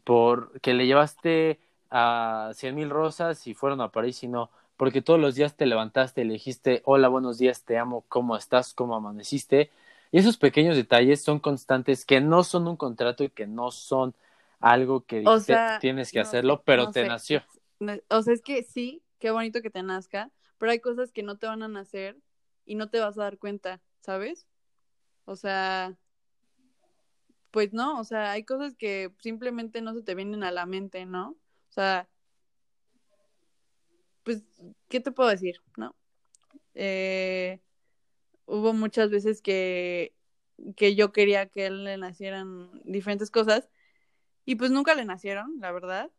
[0.04, 1.60] por que le llevaste
[1.90, 5.66] a cien mil rosas y fueron a París y no, porque todos los días te
[5.66, 8.72] levantaste y le dijiste, hola, buenos días, te amo, ¿cómo estás?
[8.74, 9.70] ¿Cómo amaneciste?
[10.12, 14.14] Y esos pequeños detalles son constantes que no son un contrato y que no son
[14.60, 17.08] algo que O sea, tienes que no hacerlo, sé, pero no te sé.
[17.08, 17.42] nació.
[18.08, 21.36] O sea, es que sí, qué bonito que te nazca, pero hay cosas que no
[21.36, 22.16] te van a nacer
[22.64, 24.46] y no te vas a dar cuenta, ¿sabes?
[25.24, 25.96] O sea,
[27.50, 31.06] pues no, o sea, hay cosas que simplemente no se te vienen a la mente,
[31.06, 31.30] ¿no?
[31.30, 32.08] O sea,
[34.22, 34.42] pues,
[34.88, 35.56] ¿qué te puedo decir?
[35.76, 35.94] ¿No?
[36.74, 37.60] Eh,
[38.46, 40.14] hubo muchas veces que,
[40.76, 43.68] que yo quería que él le nacieran diferentes cosas
[44.44, 46.10] y pues nunca le nacieron, la verdad.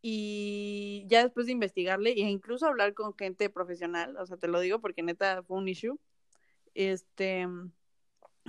[0.00, 4.60] Y ya después de investigarle e incluso hablar con gente profesional, o sea, te lo
[4.60, 5.98] digo porque neta fue un issue,
[6.74, 7.48] este,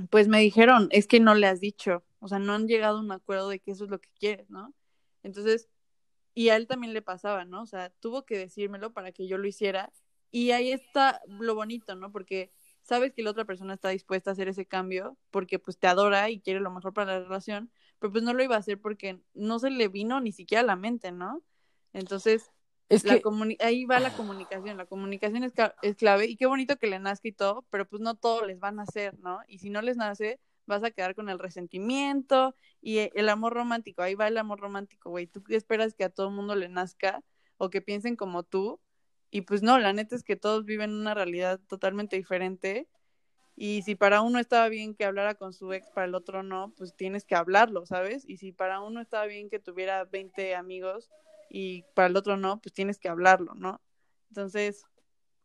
[0.09, 3.01] pues me dijeron, es que no le has dicho, o sea, no han llegado a
[3.01, 4.73] un acuerdo de que eso es lo que quieres, ¿no?
[5.23, 5.69] Entonces,
[6.35, 7.63] y a él también le pasaba, ¿no?
[7.63, 9.91] O sea, tuvo que decírmelo para que yo lo hiciera.
[10.31, 12.11] Y ahí está lo bonito, ¿no?
[12.11, 12.51] Porque
[12.89, 16.29] sabes que la otra persona está dispuesta a hacer ese cambio porque pues te adora
[16.29, 19.21] y quiere lo mejor para la relación, pero pues no lo iba a hacer porque
[19.33, 21.43] no se le vino ni siquiera a la mente, ¿no?
[21.93, 22.51] Entonces,
[22.89, 23.23] Es la que,
[23.59, 25.53] ahí va la comunicación, la comunicación es,
[25.95, 28.79] clave y qué bonito que le nazca y todo, pero pues no todo les van
[28.79, 29.39] a hacer, ¿no?
[29.47, 33.53] Y si no les nace, vas a quedar con el resentimiento y e- el amor
[33.53, 37.23] romántico, ahí va el amor romántico, güey, tú esperas que a todo mundo le nazca
[37.57, 38.79] o que piensen como tú
[39.31, 42.87] y pues no, la neta es que todos viven una realidad totalmente diferente
[43.55, 46.73] y si para uno estaba bien que hablara con su ex, para el otro no,
[46.77, 48.23] pues tienes que hablarlo, ¿sabes?
[48.27, 51.09] Y si para uno estaba bien que tuviera 20 amigos
[51.49, 53.81] y para el otro no, pues tienes que hablarlo, ¿no?
[54.29, 54.85] Entonces,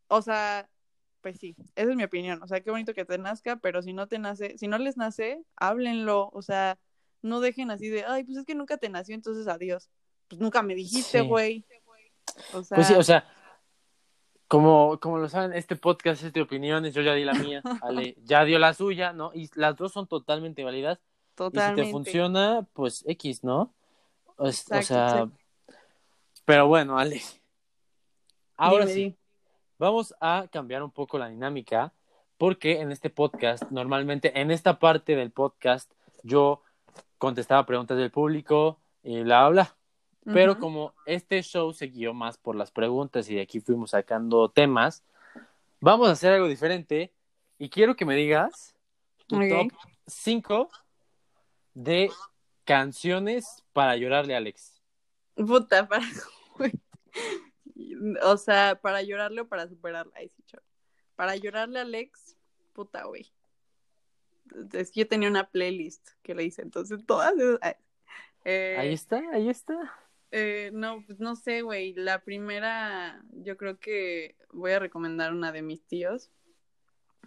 [0.09, 0.71] o sea,
[1.23, 2.43] pues sí, esa es mi opinión.
[2.43, 4.97] O sea, qué bonito que te nazca, pero si no te nace, si no les
[4.97, 6.31] nace, háblenlo.
[6.35, 6.79] O sea,
[7.23, 9.89] no dejen así de, ay, pues es que nunca te nació, entonces adiós.
[10.29, 11.27] Pues nunca me dijiste, Sí.
[11.27, 11.65] güey.
[12.53, 13.27] O sea, pues sí, o sea,
[14.55, 18.15] como, como lo saben, este podcast es de opiniones, yo ya di la mía, Ale
[18.23, 19.33] ya dio la suya, ¿no?
[19.35, 20.99] Y las dos son totalmente válidas.
[20.99, 21.83] Y si totalmente.
[21.83, 23.75] te funciona, pues X, ¿no?
[24.37, 25.33] O, sea, exacto.
[26.45, 27.21] pero bueno, Ale.
[28.57, 29.17] Ahora Dime, sí,
[29.77, 31.93] vamos a cambiar un poco la dinámica,
[32.39, 35.91] porque en este podcast, normalmente en esta parte del podcast,
[36.23, 36.63] yo
[37.19, 39.77] contestaba preguntas del público y bla, bla, bla.
[40.25, 44.49] Pero como este show se guió más por las preguntas y de aquí fuimos sacando
[44.49, 45.05] temas,
[45.81, 47.13] vamos a hacer algo diferente
[47.59, 48.75] y quiero que me digas
[49.27, 49.71] tu top
[50.07, 50.71] 5
[51.75, 52.11] de
[52.65, 54.81] canciones para llorarle a Alex.
[55.35, 56.07] Puta, para.
[58.23, 60.13] o sea, para llorarle o para superarla.
[60.17, 60.43] Ay, sí.
[61.17, 62.37] Para llorarle a Alex,
[62.73, 63.31] puta, güey.
[64.73, 67.59] Es que yo tenía una playlist que le hice, entonces todas esas.
[67.61, 67.75] ay.
[68.45, 69.75] Eh, Ahí está, ahí está.
[70.37, 71.95] Eh, no, pues no sé, güey.
[71.95, 76.33] La primera, yo creo que voy a recomendar una de mis tíos,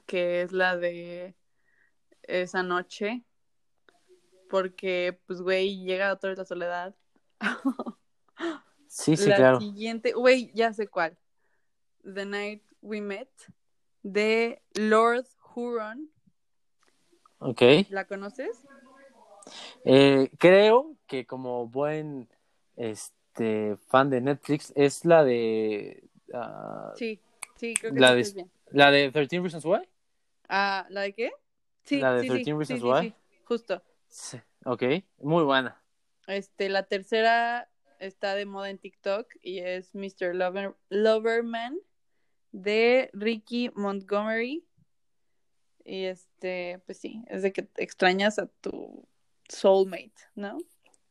[0.06, 1.34] que es la de
[2.24, 3.24] esa noche,
[4.50, 6.96] porque, pues, güey, llega otra vez la soledad.
[8.90, 9.60] Sí, sí, la claro.
[9.60, 11.18] siguiente, güey, ya sé cuál.
[12.02, 13.30] The Night We Met,
[14.02, 16.10] de Lord Huron.
[17.40, 17.62] Ok.
[17.90, 18.66] ¿La conoces?
[19.84, 22.28] Eh, creo que como buen
[22.78, 26.04] este fan de Netflix es la de
[26.34, 27.20] ah, Sí,
[27.58, 28.52] sí, creo que La de- bien.
[28.72, 29.82] la de 13 Reasons Why.
[30.48, 31.32] Ah, ¿la de qué?
[31.84, 33.14] Sí, La de sí, 13 sí, Reasons sí, Why.
[33.44, 33.84] justo.
[34.08, 34.84] Sí, ok,
[35.20, 35.82] muy buena.
[36.28, 37.70] Este, la tercera,
[38.00, 40.36] está de moda en TikTok y es Mr.
[40.36, 41.78] Lover, Loverman
[42.52, 44.64] de Ricky Montgomery.
[45.84, 49.08] Y este, pues sí, es de que extrañas a tu
[49.48, 50.58] soulmate, ¿no?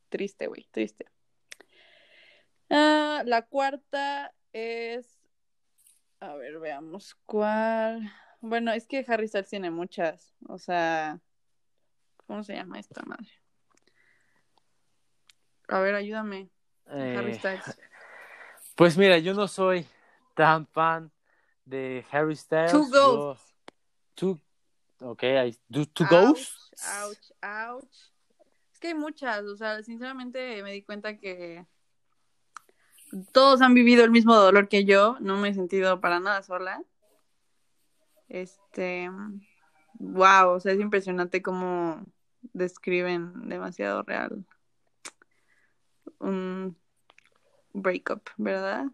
[0.09, 1.05] Triste, güey, triste.
[2.69, 5.19] Ah, la cuarta es.
[6.19, 8.11] A ver, veamos cuál.
[8.41, 10.33] Bueno, es que Harry Styles tiene muchas.
[10.47, 11.19] O sea.
[12.25, 13.29] ¿Cómo se llama esta madre?
[15.69, 16.49] A ver, ayúdame.
[16.87, 17.79] Harry Eh, Styles.
[18.75, 19.85] pues mira, yo no soy
[20.35, 21.11] tan fan
[21.65, 22.71] de Harry Styles.
[22.71, 23.53] Two yo- Ghosts.
[24.15, 24.39] Two,
[25.01, 26.71] ok, ahí, Two, two Ouch, Ghosts.
[27.03, 27.95] Ouch, ouch.
[28.73, 31.65] Es que hay muchas, o sea, sinceramente me di cuenta que
[33.31, 36.83] todos han vivido el mismo dolor que yo, no me he sentido para nada sola.
[38.29, 39.09] Este,
[39.99, 42.03] wow, o sea, es impresionante cómo
[42.53, 44.45] describen demasiado real
[46.19, 46.77] un
[47.73, 48.85] breakup, ¿verdad?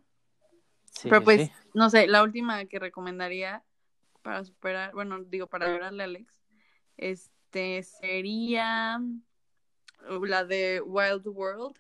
[0.91, 1.51] Sí, Pero pues, sí.
[1.74, 3.64] no sé, la última que recomendaría
[4.22, 6.34] para superar, bueno, digo, para llorarle a Alex,
[6.97, 9.01] este sería
[10.22, 11.78] la de Wild World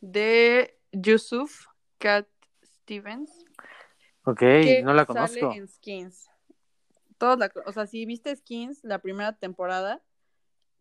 [0.00, 1.66] de Yusuf
[1.98, 2.26] Cat
[2.64, 3.30] Stevens,
[4.24, 5.52] Ok, que no la sale conozco.
[5.54, 6.30] en Skins.
[7.18, 10.00] Todos la- o sea, si viste Skins, la primera temporada,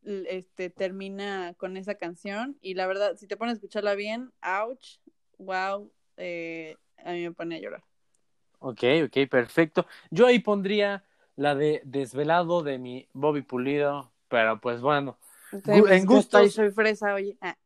[0.04, 5.00] este termina con esa canción y la verdad, si te pones a escucharla bien, ouch,
[5.38, 7.84] wow, eh, a mí me pone a llorar.
[8.60, 9.86] Ok, ok, perfecto.
[10.12, 11.04] Yo ahí pondría
[11.36, 15.18] la de Desvelado de mi Bobby Pulido, pero pues bueno.
[15.66, 17.38] En gustos- soy fresa, oye.
[17.42, 17.58] Ah,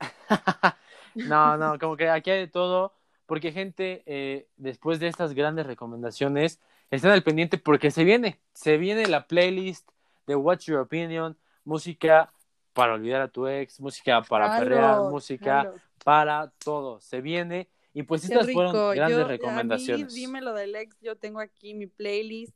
[1.16, 2.92] no, no, como que aquí hay de todo,
[3.26, 6.60] porque gente, eh, después de estas grandes recomendaciones,
[6.90, 9.88] estén al pendiente porque se viene, se viene la playlist
[10.26, 12.32] de What's Your Opinion, música
[12.72, 15.72] para olvidar a tu ex, música para jalo, perrear, música
[16.04, 17.68] para todo, se viene.
[17.94, 18.60] Y pues Qué estas rico.
[18.62, 20.12] fueron grandes Yo- A recomendaciones.
[20.12, 22.54] mí, dime lo del ex, yo tengo aquí mi playlist.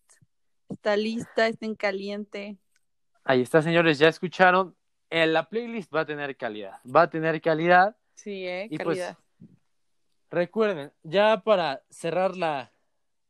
[0.68, 2.58] Está lista, está en caliente.
[3.24, 4.76] Ahí está, señores, ya escucharon.
[5.08, 7.96] Eh, la playlist va a tener calidad, va a tener calidad.
[8.22, 9.18] Sí, eh, Y pues, calidad.
[10.30, 12.70] Recuerden, ya para cerrar la,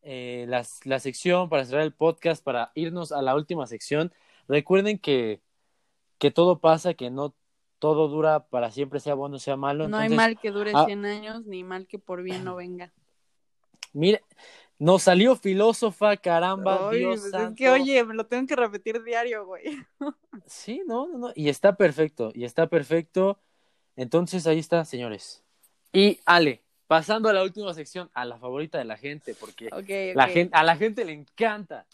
[0.03, 4.13] eh, las- la, sección, para cerrar el podcast, para irnos a la última sección,
[4.49, 5.41] recuerden que,
[6.19, 7.35] que todo pasa, que no
[7.79, 9.89] todo dura para siempre, sea bueno, sea malo.
[9.89, 12.93] no hay mal que dure ah- 100 años, ni mal que por bien no venga.
[13.93, 14.25] Mire,
[14.77, 19.03] nos salió filósofa, caramba, Ay, Dios pues es que, oye, me lo tengo que repetir
[19.05, 19.63] diario, güey.
[20.47, 23.39] Sí, no, no, no, y está perfecto, y está perfecto.
[24.01, 25.45] Entonces, ahí está, señores.
[25.93, 29.69] Y Ale, pasando a la última sección, a la favorita de la gente, porque
[30.15, 31.85] La gente, a la gente le encanta.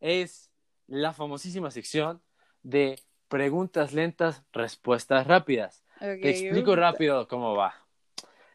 [0.00, 0.50] Es
[0.86, 2.22] la famosísima sección
[2.62, 2.98] de
[3.28, 5.84] preguntas lentas, respuestas rápidas.
[5.96, 7.74] Ok, Te explico rápido cómo va.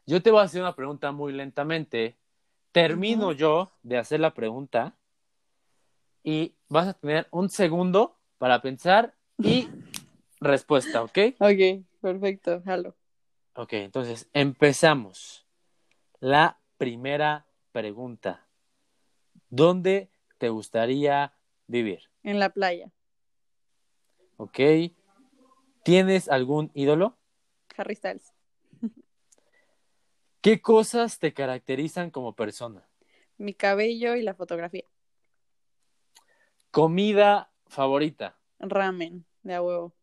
[0.07, 2.15] Yo te voy a hacer una pregunta muy lentamente.
[2.71, 4.95] Termino yo de hacer la pregunta
[6.23, 9.69] y vas a tener un segundo para pensar y
[10.45, 11.17] respuesta, ¿ok?
[11.39, 12.95] Ok, perfecto, jalo.
[13.55, 15.45] Ok, entonces empezamos.
[16.19, 18.47] La primera pregunta.
[19.49, 21.33] ¿Dónde te gustaría
[21.67, 22.09] vivir?
[22.23, 22.91] En la playa.
[24.37, 24.59] Ok.
[25.83, 27.17] ¿Tienes algún ídolo?
[27.77, 28.33] Harry Styles.
[30.41, 32.87] ¿Qué cosas te caracterizan como persona?
[33.37, 34.85] Mi cabello y la fotografía.
[36.71, 38.37] Comida favorita.
[38.59, 39.93] Ramen, de a huevo.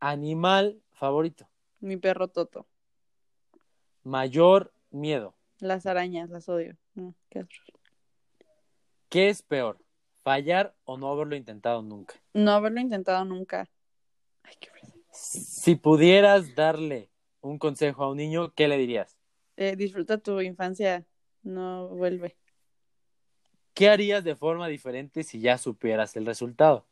[0.00, 1.48] Animal favorito.
[1.80, 2.66] Mi perro Toto.
[4.02, 5.34] Mayor miedo.
[5.58, 6.76] Las arañas, las odio.
[6.94, 7.50] Mm, qué horror.
[9.08, 9.78] ¿Qué es peor?
[10.22, 12.14] ¿Fallar o no haberlo intentado nunca?
[12.32, 13.68] No haberlo intentado nunca.
[14.42, 14.68] Ay, qué.
[15.12, 19.16] Si pudieras darle un consejo a un niño, ¿qué le dirías?
[19.56, 21.04] Eh, disfruta tu infancia,
[21.42, 22.36] no vuelve.
[23.74, 26.86] ¿Qué harías de forma diferente si ya supieras el resultado?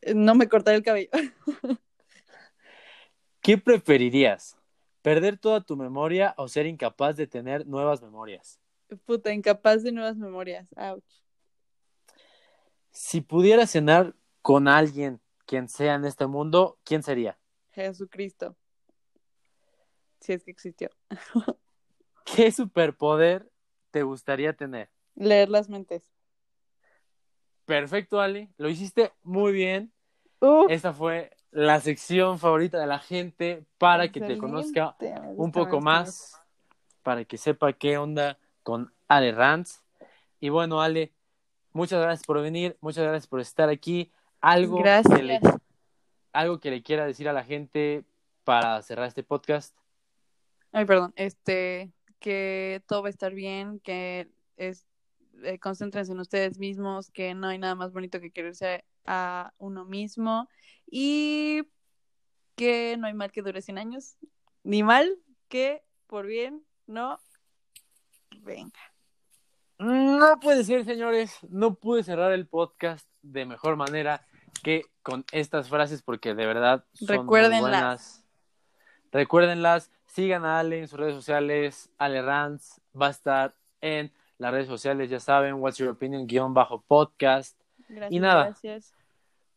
[0.00, 1.10] Eh, No me cortaré el cabello.
[3.48, 4.58] ¿Qué preferirías?
[5.00, 8.60] ¿Perder toda tu memoria o ser incapaz de tener nuevas memorias?
[9.06, 10.68] Puta, incapaz de nuevas memorias.
[10.76, 11.02] Ouch.
[12.90, 17.38] Si pudieras cenar con alguien, quien sea en este mundo, ¿quién sería?
[17.70, 18.54] Jesucristo.
[20.20, 20.90] Si es que existió.
[22.26, 23.50] ¿Qué superpoder
[23.90, 24.90] te gustaría tener?
[25.14, 26.02] Leer las mentes.
[27.64, 28.50] Perfecto, Ali.
[28.58, 29.90] Lo hiciste muy bien.
[30.38, 34.96] Uf, Esta fue la sección favorita de la gente para que te conozca
[35.36, 36.40] un poco más,
[37.02, 39.82] para que sepa qué onda con Ale Ranz.
[40.40, 41.12] Y bueno, Ale,
[41.72, 44.12] muchas gracias por venir, muchas gracias por estar aquí.
[44.40, 45.40] Algo que le,
[46.32, 48.04] algo que le quiera decir a la gente
[48.44, 49.74] para cerrar este podcast.
[50.72, 54.86] Ay, perdón, este, que todo va a estar bien, que es,
[55.42, 59.86] eh, concéntrense en ustedes mismos, que no hay nada más bonito que quererse a uno
[59.86, 60.48] mismo
[60.86, 61.62] y
[62.56, 64.16] que no hay mal que dure 100 años,
[64.64, 65.16] ni mal
[65.48, 67.18] que por bien no
[68.42, 68.78] venga.
[69.78, 71.38] No puede ser, señores.
[71.48, 74.26] No pude cerrar el podcast de mejor manera
[74.62, 77.60] que con estas frases porque de verdad son Recuérdenlas.
[77.60, 78.24] muy buenas.
[79.12, 79.90] Recuérdenlas.
[80.06, 81.90] Sigan a Ale en sus redes sociales.
[81.96, 86.54] Ale Ranz va a estar en las redes sociales, ya saben, What's Your Opinion, guion
[86.54, 87.58] bajo podcast.
[87.88, 88.44] Gracias, Y nada.
[88.46, 88.94] gracias.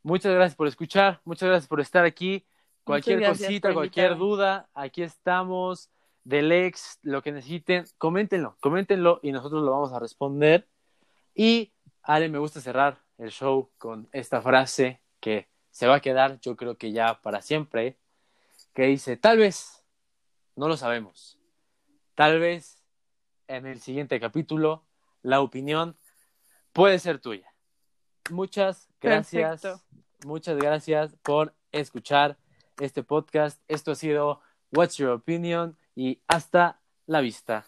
[0.04, 2.46] Muchas gracias por escuchar, muchas gracias por estar aquí.
[2.84, 5.90] Cualquier gracias cosita, cualquier duda, aquí estamos.
[6.24, 10.68] Del ex, lo que necesiten, coméntenlo, coméntenlo y nosotros lo vamos a responder.
[11.34, 11.74] Y
[12.04, 16.56] Ale, me gusta cerrar el show con esta frase que se va a quedar, yo
[16.56, 17.98] creo que ya para siempre,
[18.76, 19.84] que dice, tal vez,
[20.56, 21.40] no lo sabemos,
[22.14, 22.84] tal vez
[23.48, 24.86] en el siguiente capítulo
[25.24, 25.98] la opinión
[26.72, 27.52] puede ser tuya.
[28.30, 29.64] Muchas gracias.
[30.26, 32.38] Muchas gracias por escuchar
[32.80, 33.62] este podcast.
[33.68, 34.42] Esto ha sido
[34.72, 37.66] What's Your Opinion y hasta la vista.